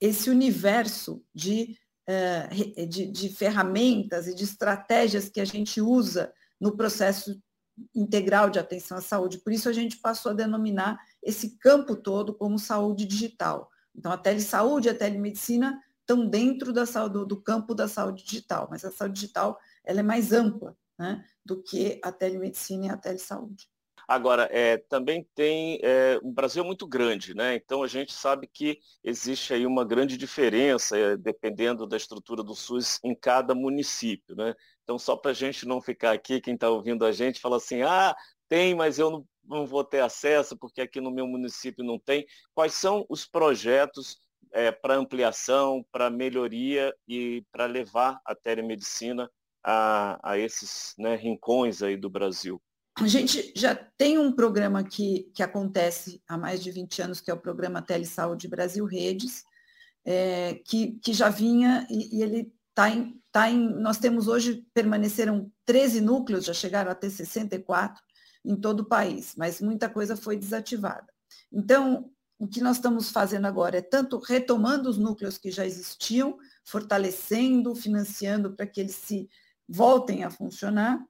esse 0.00 0.28
universo 0.28 1.24
de, 1.34 1.78
de, 2.88 3.06
de 3.06 3.28
ferramentas 3.28 4.26
e 4.26 4.34
de 4.34 4.44
estratégias 4.44 5.28
que 5.28 5.40
a 5.40 5.44
gente 5.44 5.80
usa 5.80 6.32
no 6.60 6.76
processo 6.76 7.40
integral 7.94 8.50
de 8.50 8.58
atenção 8.58 8.98
à 8.98 9.00
saúde. 9.00 9.38
Por 9.38 9.52
isso 9.52 9.68
a 9.68 9.72
gente 9.72 9.96
passou 9.96 10.32
a 10.32 10.34
denominar 10.34 10.98
esse 11.22 11.56
campo 11.58 11.96
todo 11.96 12.34
como 12.34 12.58
saúde 12.58 13.04
digital. 13.04 13.70
Então 13.94 14.12
a 14.12 14.18
telesaúde 14.18 14.88
e 14.88 14.90
a 14.90 14.94
telemedicina 14.94 15.80
estão 16.00 16.26
dentro 16.26 16.72
da 16.72 16.84
saúde, 16.84 17.26
do 17.26 17.40
campo 17.40 17.74
da 17.74 17.88
saúde 17.88 18.24
digital, 18.24 18.68
mas 18.70 18.84
a 18.84 18.90
saúde 18.90 19.14
digital 19.14 19.58
ela 19.84 20.00
é 20.00 20.02
mais 20.02 20.32
ampla 20.32 20.76
né, 20.98 21.24
do 21.44 21.62
que 21.62 22.00
a 22.02 22.12
telemedicina 22.12 22.86
e 22.86 22.90
a 22.90 22.96
telesaúde. 22.96 23.71
Agora, 24.12 24.46
é, 24.52 24.76
também 24.76 25.26
tem, 25.34 25.80
é, 25.82 26.18
o 26.22 26.30
Brasil 26.30 26.62
muito 26.62 26.86
grande, 26.86 27.34
né? 27.34 27.54
Então 27.54 27.82
a 27.82 27.86
gente 27.86 28.12
sabe 28.12 28.46
que 28.46 28.78
existe 29.02 29.54
aí 29.54 29.64
uma 29.64 29.86
grande 29.86 30.18
diferença, 30.18 30.98
é, 30.98 31.16
dependendo 31.16 31.86
da 31.86 31.96
estrutura 31.96 32.42
do 32.42 32.54
SUS 32.54 33.00
em 33.02 33.14
cada 33.14 33.54
município, 33.54 34.36
né? 34.36 34.54
Então, 34.82 34.98
só 34.98 35.16
para 35.16 35.30
a 35.30 35.34
gente 35.34 35.64
não 35.66 35.80
ficar 35.80 36.12
aqui, 36.12 36.42
quem 36.42 36.52
está 36.52 36.68
ouvindo 36.68 37.06
a 37.06 37.12
gente, 37.12 37.40
fala 37.40 37.56
assim, 37.56 37.80
ah, 37.80 38.14
tem, 38.50 38.74
mas 38.74 38.98
eu 38.98 39.10
não, 39.10 39.26
não 39.44 39.66
vou 39.66 39.82
ter 39.82 40.00
acesso, 40.00 40.58
porque 40.58 40.82
aqui 40.82 41.00
no 41.00 41.10
meu 41.10 41.26
município 41.26 41.82
não 41.82 41.98
tem. 41.98 42.26
Quais 42.54 42.74
são 42.74 43.06
os 43.08 43.24
projetos 43.24 44.18
é, 44.52 44.70
para 44.70 44.94
ampliação, 44.94 45.82
para 45.90 46.10
melhoria 46.10 46.94
e 47.08 47.42
para 47.50 47.64
levar 47.64 48.20
a 48.26 48.34
telemedicina 48.34 49.30
a, 49.64 50.32
a 50.32 50.36
esses 50.38 50.92
né, 50.98 51.16
rincões 51.16 51.82
aí 51.82 51.96
do 51.96 52.10
Brasil? 52.10 52.60
A 52.98 53.06
gente 53.06 53.52
já 53.56 53.74
tem 53.74 54.18
um 54.18 54.32
programa 54.32 54.84
que, 54.84 55.30
que 55.34 55.42
acontece 55.42 56.22
há 56.28 56.36
mais 56.36 56.62
de 56.62 56.70
20 56.70 57.02
anos, 57.02 57.20
que 57.20 57.30
é 57.30 57.34
o 57.34 57.40
programa 57.40 57.80
Telesaúde 57.80 58.48
Brasil 58.48 58.84
Redes, 58.84 59.44
é, 60.04 60.60
que, 60.66 60.98
que 61.02 61.12
já 61.12 61.28
vinha 61.30 61.86
e, 61.88 62.18
e 62.18 62.22
ele 62.22 62.52
está 62.68 62.90
em, 62.90 63.20
tá 63.30 63.50
em. 63.50 63.58
Nós 63.80 63.98
temos 63.98 64.28
hoje, 64.28 64.66
permaneceram 64.74 65.50
13 65.64 66.00
núcleos, 66.00 66.44
já 66.44 66.52
chegaram 66.52 66.90
a 66.90 66.94
ter 66.94 67.10
64 67.10 68.02
em 68.44 68.56
todo 68.56 68.80
o 68.80 68.88
país, 68.88 69.34
mas 69.36 69.60
muita 69.60 69.88
coisa 69.88 70.16
foi 70.16 70.36
desativada. 70.36 71.06
Então, 71.50 72.10
o 72.38 72.48
que 72.48 72.60
nós 72.60 72.76
estamos 72.76 73.10
fazendo 73.10 73.46
agora 73.46 73.78
é 73.78 73.82
tanto 73.82 74.18
retomando 74.18 74.90
os 74.90 74.98
núcleos 74.98 75.38
que 75.38 75.50
já 75.50 75.64
existiam, 75.64 76.36
fortalecendo, 76.64 77.74
financiando 77.74 78.52
para 78.54 78.66
que 78.66 78.80
eles 78.80 78.96
se 78.96 79.28
voltem 79.68 80.24
a 80.24 80.30
funcionar, 80.30 81.00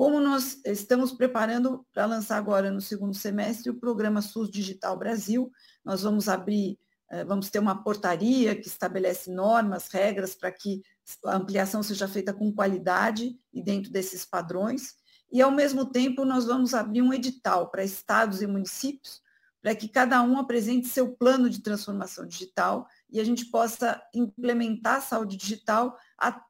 como 0.00 0.18
nós 0.18 0.58
estamos 0.64 1.12
preparando 1.12 1.86
para 1.92 2.06
lançar 2.06 2.38
agora 2.38 2.70
no 2.70 2.80
segundo 2.80 3.12
semestre 3.12 3.68
o 3.68 3.78
programa 3.78 4.22
SUS 4.22 4.50
Digital 4.50 4.98
Brasil. 4.98 5.52
Nós 5.84 6.00
vamos 6.00 6.26
abrir, 6.26 6.78
eh, 7.10 7.22
vamos 7.22 7.50
ter 7.50 7.58
uma 7.58 7.82
portaria 7.84 8.56
que 8.56 8.66
estabelece 8.66 9.30
normas, 9.30 9.88
regras 9.88 10.34
para 10.34 10.50
que 10.50 10.80
a 11.26 11.36
ampliação 11.36 11.82
seja 11.82 12.08
feita 12.08 12.32
com 12.32 12.50
qualidade 12.50 13.38
e 13.52 13.62
dentro 13.62 13.92
desses 13.92 14.24
padrões. 14.24 14.94
E, 15.30 15.42
ao 15.42 15.50
mesmo 15.50 15.84
tempo, 15.84 16.24
nós 16.24 16.46
vamos 16.46 16.72
abrir 16.72 17.02
um 17.02 17.12
edital 17.12 17.70
para 17.70 17.84
estados 17.84 18.40
e 18.40 18.46
municípios, 18.46 19.20
para 19.60 19.74
que 19.74 19.86
cada 19.86 20.22
um 20.22 20.38
apresente 20.38 20.88
seu 20.88 21.14
plano 21.14 21.50
de 21.50 21.60
transformação 21.60 22.26
digital 22.26 22.88
e 23.10 23.20
a 23.20 23.24
gente 23.24 23.50
possa 23.50 24.02
implementar 24.14 24.96
a 24.96 25.02
saúde 25.02 25.36
digital 25.36 25.94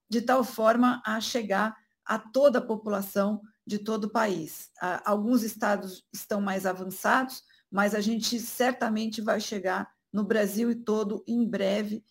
de 0.08 0.22
tal 0.22 0.44
forma 0.44 1.02
a 1.04 1.20
chegar 1.20 1.79
a 2.10 2.18
toda 2.18 2.58
a 2.58 2.60
população 2.60 3.40
de 3.64 3.78
todo 3.78 4.06
o 4.06 4.10
país. 4.10 4.68
Alguns 5.04 5.44
estados 5.44 6.04
estão 6.12 6.40
mais 6.40 6.66
avançados, 6.66 7.44
mas 7.70 7.94
a 7.94 8.00
gente 8.00 8.40
certamente 8.40 9.20
vai 9.20 9.38
chegar 9.38 9.88
no 10.12 10.24
Brasil 10.24 10.72
e 10.72 10.74
todo 10.74 11.22
em 11.24 11.48
breve, 11.48 12.04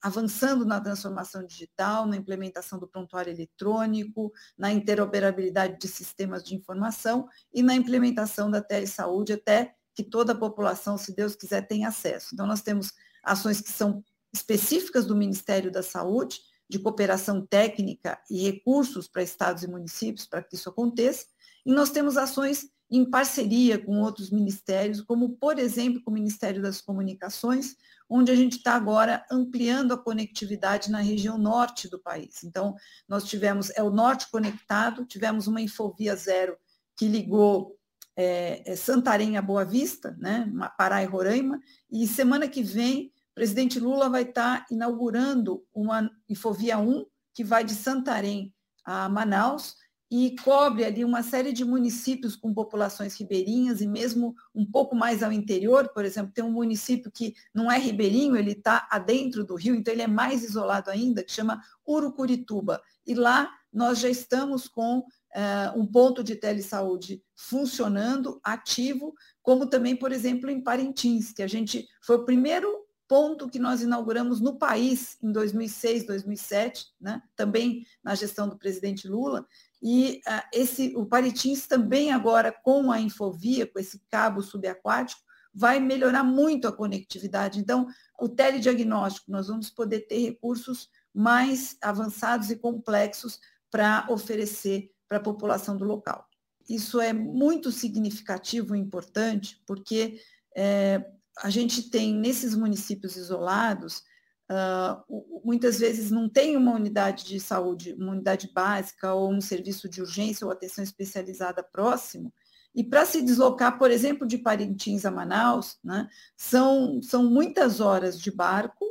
avançando 0.00 0.64
na 0.64 0.80
transformação 0.80 1.44
digital, 1.44 2.06
na 2.06 2.16
implementação 2.16 2.78
do 2.78 2.86
prontuário 2.86 3.32
eletrônico, 3.32 4.32
na 4.56 4.70
interoperabilidade 4.70 5.76
de 5.80 5.88
sistemas 5.88 6.44
de 6.44 6.54
informação 6.54 7.28
e 7.52 7.64
na 7.64 7.74
implementação 7.74 8.48
da 8.48 8.62
telesaúde 8.62 9.32
até 9.32 9.74
que 9.92 10.04
toda 10.04 10.34
a 10.34 10.38
população, 10.38 10.96
se 10.96 11.16
Deus 11.16 11.34
quiser, 11.34 11.66
tenha 11.66 11.88
acesso. 11.88 12.28
Então, 12.32 12.46
nós 12.46 12.62
temos 12.62 12.92
ações 13.24 13.60
que 13.60 13.72
são 13.72 14.04
específicas 14.32 15.04
do 15.04 15.16
Ministério 15.16 15.72
da 15.72 15.82
Saúde, 15.82 16.42
de 16.68 16.78
cooperação 16.78 17.46
técnica 17.46 18.18
e 18.30 18.42
recursos 18.42 19.08
para 19.08 19.22
estados 19.22 19.62
e 19.62 19.68
municípios 19.68 20.26
para 20.26 20.42
que 20.42 20.56
isso 20.56 20.68
aconteça. 20.68 21.26
E 21.64 21.72
nós 21.72 21.90
temos 21.90 22.16
ações 22.16 22.68
em 22.90 23.08
parceria 23.08 23.78
com 23.78 24.00
outros 24.00 24.30
ministérios, 24.30 25.00
como, 25.00 25.36
por 25.36 25.58
exemplo, 25.58 26.00
com 26.02 26.10
o 26.10 26.14
Ministério 26.14 26.62
das 26.62 26.80
Comunicações, 26.80 27.76
onde 28.08 28.30
a 28.30 28.36
gente 28.36 28.58
está 28.58 28.74
agora 28.74 29.24
ampliando 29.30 29.92
a 29.92 29.98
conectividade 29.98 30.90
na 30.90 31.00
região 31.00 31.36
norte 31.36 31.88
do 31.88 31.98
país. 31.98 32.44
Então, 32.44 32.76
nós 33.08 33.24
tivemos, 33.24 33.70
é 33.70 33.82
o 33.82 33.90
Norte 33.90 34.30
Conectado, 34.30 35.04
tivemos 35.04 35.48
uma 35.48 35.60
Infovia 35.60 36.14
Zero 36.14 36.56
que 36.96 37.08
ligou 37.08 37.76
é, 38.16 38.74
Santarém 38.76 39.36
a 39.36 39.42
Boa 39.42 39.64
Vista, 39.64 40.16
né, 40.18 40.50
Pará 40.78 41.02
e 41.02 41.06
Roraima, 41.06 41.60
e 41.90 42.06
semana 42.06 42.48
que 42.48 42.62
vem 42.62 43.12
presidente 43.36 43.78
Lula 43.78 44.08
vai 44.08 44.22
estar 44.22 44.64
inaugurando 44.70 45.62
uma 45.74 46.10
Infovia 46.26 46.78
1, 46.78 47.04
que 47.34 47.44
vai 47.44 47.62
de 47.62 47.74
Santarém 47.74 48.50
a 48.82 49.10
Manaus, 49.10 49.76
e 50.10 50.34
cobre 50.42 50.86
ali 50.86 51.04
uma 51.04 51.22
série 51.22 51.52
de 51.52 51.62
municípios 51.62 52.34
com 52.34 52.54
populações 52.54 53.14
ribeirinhas 53.14 53.82
e 53.82 53.86
mesmo 53.86 54.34
um 54.54 54.64
pouco 54.64 54.96
mais 54.96 55.22
ao 55.22 55.30
interior, 55.30 55.90
por 55.92 56.04
exemplo, 56.04 56.32
tem 56.32 56.44
um 56.44 56.50
município 56.50 57.10
que 57.10 57.34
não 57.52 57.70
é 57.70 57.76
ribeirinho, 57.76 58.36
ele 58.36 58.52
está 58.52 58.88
adentro 58.90 59.44
do 59.44 59.54
rio, 59.54 59.74
então 59.74 59.92
ele 59.92 60.02
é 60.02 60.06
mais 60.06 60.42
isolado 60.42 60.90
ainda, 60.90 61.22
que 61.22 61.32
chama 61.32 61.60
Urucurituba. 61.86 62.80
E 63.06 63.14
lá 63.14 63.52
nós 63.70 63.98
já 63.98 64.08
estamos 64.08 64.66
com 64.66 65.00
uh, 65.00 65.78
um 65.78 65.84
ponto 65.84 66.24
de 66.24 66.36
telesaúde 66.36 67.22
funcionando, 67.34 68.40
ativo, 68.42 69.12
como 69.42 69.66
também, 69.66 69.94
por 69.94 70.10
exemplo, 70.10 70.48
em 70.48 70.62
Parintins, 70.62 71.32
que 71.32 71.42
a 71.42 71.48
gente 71.48 71.86
foi 72.00 72.16
o 72.16 72.24
primeiro 72.24 72.85
ponto 73.08 73.48
que 73.48 73.58
nós 73.58 73.82
inauguramos 73.82 74.40
no 74.40 74.58
país 74.58 75.16
em 75.22 75.30
2006, 75.30 76.06
2007, 76.06 76.86
né? 77.00 77.22
também 77.34 77.86
na 78.02 78.14
gestão 78.14 78.48
do 78.48 78.58
presidente 78.58 79.08
Lula, 79.08 79.46
e 79.82 80.20
uh, 80.26 80.42
esse, 80.52 80.94
o 80.96 81.06
Paritins 81.06 81.66
também 81.66 82.12
agora 82.12 82.50
com 82.50 82.90
a 82.90 83.00
Infovia, 83.00 83.66
com 83.66 83.78
esse 83.78 84.00
cabo 84.10 84.42
subaquático, 84.42 85.20
vai 85.54 85.80
melhorar 85.80 86.22
muito 86.22 86.68
a 86.68 86.72
conectividade. 86.72 87.58
Então, 87.58 87.86
o 88.20 88.28
telediagnóstico, 88.28 89.30
nós 89.30 89.48
vamos 89.48 89.70
poder 89.70 90.00
ter 90.00 90.18
recursos 90.18 90.90
mais 91.14 91.78
avançados 91.80 92.50
e 92.50 92.56
complexos 92.56 93.40
para 93.70 94.06
oferecer 94.10 94.90
para 95.08 95.18
a 95.18 95.22
população 95.22 95.76
do 95.76 95.84
local. 95.84 96.26
isso 96.68 97.00
é 97.00 97.12
muito 97.12 97.70
significativo 97.70 98.74
e 98.74 98.78
importante, 98.80 99.62
porque 99.64 100.20
é, 100.54 101.04
a 101.38 101.50
gente 101.50 101.90
tem 101.90 102.14
nesses 102.14 102.54
municípios 102.54 103.16
isolados, 103.16 104.02
uh, 104.50 105.42
muitas 105.44 105.78
vezes 105.78 106.10
não 106.10 106.28
tem 106.28 106.56
uma 106.56 106.72
unidade 106.72 107.24
de 107.24 107.38
saúde, 107.38 107.94
uma 107.94 108.12
unidade 108.12 108.50
básica 108.52 109.12
ou 109.12 109.32
um 109.32 109.40
serviço 109.40 109.88
de 109.88 110.00
urgência 110.00 110.46
ou 110.46 110.52
atenção 110.52 110.82
especializada 110.82 111.62
próximo, 111.62 112.32
e 112.74 112.84
para 112.84 113.06
se 113.06 113.22
deslocar, 113.22 113.78
por 113.78 113.90
exemplo, 113.90 114.26
de 114.26 114.36
Parintins 114.36 115.06
a 115.06 115.10
Manaus, 115.10 115.78
né, 115.82 116.08
são, 116.36 117.00
são 117.02 117.24
muitas 117.24 117.80
horas 117.80 118.20
de 118.20 118.30
barco, 118.30 118.84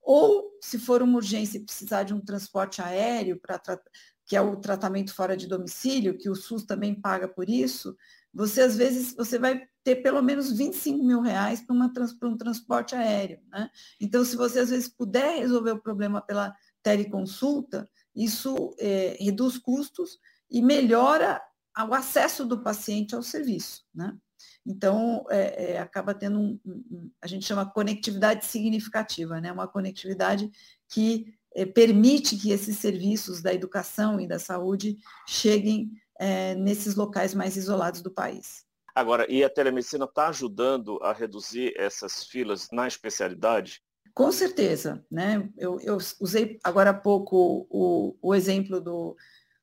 ou 0.00 0.56
se 0.60 0.78
for 0.78 1.02
uma 1.02 1.16
urgência 1.16 1.58
e 1.58 1.64
precisar 1.64 2.04
de 2.04 2.14
um 2.14 2.20
transporte 2.20 2.80
aéreo, 2.80 3.40
para 3.40 3.60
que 4.26 4.36
é 4.36 4.40
o 4.40 4.56
tratamento 4.56 5.14
fora 5.14 5.36
de 5.36 5.46
domicílio, 5.46 6.16
que 6.16 6.30
o 6.30 6.34
SUS 6.34 6.64
também 6.64 6.94
paga 6.94 7.26
por 7.26 7.48
isso, 7.48 7.96
você 8.32 8.62
às 8.62 8.76
vezes 8.76 9.14
você 9.14 9.38
vai 9.38 9.66
ter 9.84 9.96
pelo 9.96 10.22
menos 10.22 10.50
25 10.50 11.04
mil 11.04 11.20
reais 11.20 11.60
para, 11.60 11.76
uma, 11.76 11.92
um 12.22 12.36
transporte 12.36 12.94
aéreo. 12.94 13.38
Né? 13.50 13.70
Então, 14.00 14.24
se 14.24 14.34
você 14.34 14.60
às 14.60 14.70
vezes 14.70 14.88
puder 14.88 15.38
resolver 15.38 15.72
o 15.72 15.82
problema 15.82 16.22
pela 16.22 16.56
teleconsulta, 16.82 17.88
isso 18.16 18.74
é, 18.78 19.16
reduz 19.20 19.58
custos 19.58 20.18
e 20.50 20.62
melhora 20.62 21.40
ao 21.74 21.92
acesso 21.92 22.46
do 22.46 22.62
paciente 22.62 23.14
ao 23.14 23.22
serviço. 23.22 23.84
Né? 23.94 24.16
Então, 24.64 25.26
é, 25.28 25.72
é, 25.72 25.78
acaba 25.78 26.14
tendo 26.14 26.40
um, 26.40 26.58
um, 26.64 27.10
a 27.20 27.26
gente 27.26 27.44
chama 27.44 27.70
conectividade 27.70 28.46
significativa, 28.46 29.38
né? 29.38 29.52
uma 29.52 29.68
conectividade 29.68 30.50
que 30.88 31.34
é, 31.54 31.66
permite 31.66 32.36
que 32.36 32.50
esses 32.50 32.78
serviços 32.78 33.42
da 33.42 33.52
educação 33.52 34.18
e 34.18 34.26
da 34.26 34.38
saúde 34.38 34.96
cheguem 35.28 35.92
é, 36.18 36.54
nesses 36.54 36.94
locais 36.94 37.34
mais 37.34 37.56
isolados 37.56 38.00
do 38.00 38.10
país. 38.10 38.64
Agora, 38.94 39.26
e 39.28 39.42
a 39.42 39.50
telemedicina 39.50 40.04
está 40.04 40.28
ajudando 40.28 40.98
a 41.02 41.12
reduzir 41.12 41.74
essas 41.76 42.24
filas 42.24 42.68
na 42.70 42.86
especialidade? 42.86 43.82
Com 44.14 44.30
certeza, 44.30 45.04
né? 45.10 45.48
Eu, 45.58 45.80
eu 45.80 45.98
usei 46.20 46.60
agora 46.62 46.90
há 46.90 46.94
pouco 46.94 47.66
o, 47.68 48.16
o 48.22 48.34
exemplo 48.34 48.80
do, 48.80 49.16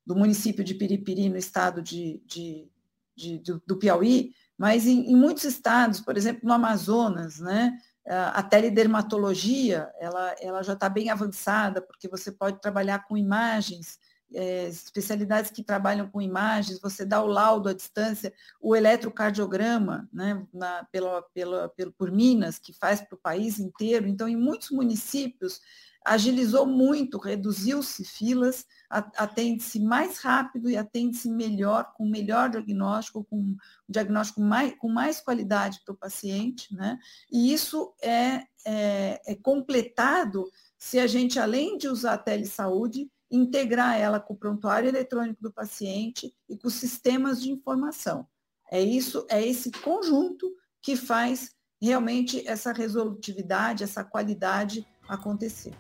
do 0.06 0.15
município 0.15 0.63
de 0.63 0.76
Piripiri, 0.76 1.30
no 1.30 1.38
estado 1.38 1.82
de, 1.82 2.22
de, 2.26 2.70
de 3.15 3.38
do, 3.39 3.63
do, 3.65 3.80
Piauí, 3.80 4.34
mas 4.58 4.86
em, 4.86 5.10
em, 5.10 5.15
muitos 5.15 5.46
estados, 5.46 6.02
por 6.02 6.17
exemplo, 6.17 6.41
no 6.44 6.52
Amazonas, 6.52 7.39
né, 7.39 7.78
a 8.06 8.44
teledermatologia 8.44 9.89
ela, 10.00 10.36
ela 10.41 10.63
já 10.63 10.74
está 10.74 10.89
bem 10.89 11.10
avançada, 11.10 11.82
porque 11.82 12.10
você 12.10 12.32
pode 12.32 12.60
trabalhar 12.60 13.08
com 13.08 13.15
imagens, 13.15 14.00
é, 14.34 14.67
especialidades 14.67 15.52
que 15.52 15.63
trabalham 15.63 16.08
com 16.08 16.22
imagens, 16.22 16.80
você 16.80 17.06
dá 17.06 17.22
o 17.22 17.28
laudo 17.28 17.70
à 17.70 17.74
distância, 17.74 18.34
o 18.60 18.76
eletrocardiograma, 18.76 20.10
né, 20.12 20.46
na, 20.54 20.86
pela, 20.91 21.22
pela, 21.34 21.70
pelo, 21.70 21.91
por 21.91 22.12
Minas, 22.12 22.58
que 22.58 22.74
faz 22.74 23.02
para 23.02 23.15
o 23.15 23.22
país 23.22 23.60
inteiro. 23.60 24.08
Então, 24.08 24.28
em 24.28 24.36
muitos 24.36 24.72
municípios, 24.72 25.62
agilizou 26.04 26.65
muito, 26.65 27.20
reduziu-se 27.20 28.04
filas, 28.04 28.65
atende-se 28.89 29.80
mais 29.80 30.17
rápido 30.17 30.70
e 30.70 30.76
atende-se 30.76 31.30
melhor, 31.30 31.94
com 31.94 32.08
melhor 32.08 32.50
diagnóstico, 32.50 33.24
com 33.24 33.38
um 33.38 33.58
diagnóstico 33.88 34.41
mais, 34.41 34.74
com 34.76 34.89
mais 34.89 35.22
qualidade 35.22 35.80
para 35.86 35.94
o 35.94 35.98
paciente, 35.98 36.74
né? 36.76 36.98
E 37.32 37.54
isso 37.54 37.94
é, 38.02 38.44
é, 38.65 39.22
é, 39.28 39.36
completado 39.36 40.50
se 40.78 40.98
a 40.98 41.06
gente, 41.06 41.39
além 41.39 41.78
de 41.78 41.88
usar 41.88 42.13
a 42.13 42.17
telesaúde, 42.17 43.08
integrar 43.32 43.98
ela 43.98 44.20
com 44.20 44.34
o 44.34 44.38
prontuário 44.38 44.89
eletrônico 44.89 45.41
do 45.41 45.52
paciente 45.52 46.34
e 46.50 46.58
com 46.58 46.70
sistemas 46.70 47.41
de 47.41 47.50
informação. 47.50 48.28
É 48.72 48.82
isso, 48.82 49.26
é 49.30 49.46
esse 49.46 49.72
conjunto 49.72 50.52
que 50.82 50.96
faz 50.96 51.52
realmente 51.82 52.48
essa 52.48 52.72
resolutividade, 52.72 53.84
essa 53.84 54.04
qualidade 54.04 54.86
acontecer. 55.08 55.74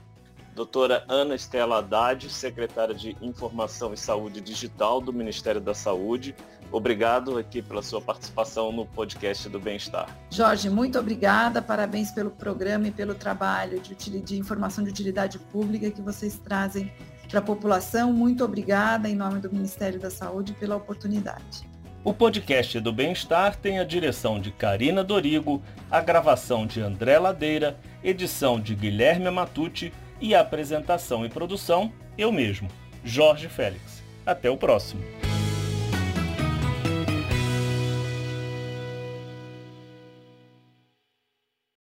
Doutora 0.55 1.05
Ana 1.07 1.35
Estela 1.35 1.77
Haddad, 1.77 2.29
secretária 2.29 2.93
de 2.93 3.15
Informação 3.21 3.93
e 3.93 3.97
Saúde 3.97 4.41
Digital 4.41 4.99
do 4.99 5.13
Ministério 5.13 5.61
da 5.61 5.73
Saúde. 5.73 6.35
Obrigado 6.71 7.37
aqui 7.37 7.61
pela 7.61 7.81
sua 7.81 8.01
participação 8.01 8.71
no 8.71 8.85
podcast 8.85 9.47
do 9.47 9.59
Bem-Estar. 9.59 10.09
Jorge, 10.29 10.69
muito 10.69 10.99
obrigada. 10.99 11.61
Parabéns 11.61 12.11
pelo 12.11 12.31
programa 12.31 12.87
e 12.87 12.91
pelo 12.91 13.15
trabalho 13.15 13.79
de, 13.79 13.95
de 13.95 14.37
informação 14.37 14.83
de 14.83 14.89
utilidade 14.89 15.39
pública 15.39 15.89
que 15.89 16.01
vocês 16.01 16.37
trazem 16.37 16.91
para 17.31 17.39
a 17.39 17.43
população. 17.43 18.11
Muito 18.11 18.43
obrigada 18.43 19.09
em 19.09 19.15
nome 19.15 19.39
do 19.39 19.51
Ministério 19.51 19.99
da 19.99 20.11
Saúde 20.11 20.53
pela 20.53 20.75
oportunidade. 20.75 21.71
O 22.03 22.13
podcast 22.13 22.79
do 22.79 22.91
Bem-Estar 22.91 23.55
tem 23.55 23.79
a 23.79 23.83
direção 23.83 24.39
de 24.39 24.51
Karina 24.51 25.03
Dorigo, 25.03 25.61
a 25.89 26.01
gravação 26.01 26.67
de 26.67 26.81
André 26.81 27.17
Ladeira, 27.17 27.77
edição 28.03 28.59
de 28.59 28.75
Guilherme 28.75 29.29
Matucci 29.29 29.93
e 30.19 30.35
a 30.35 30.41
apresentação 30.41 31.25
e 31.25 31.29
produção, 31.29 31.91
eu 32.17 32.31
mesmo, 32.31 32.67
Jorge 33.03 33.47
Félix. 33.47 34.03
Até 34.25 34.49
o 34.49 34.57
próximo. 34.57 35.01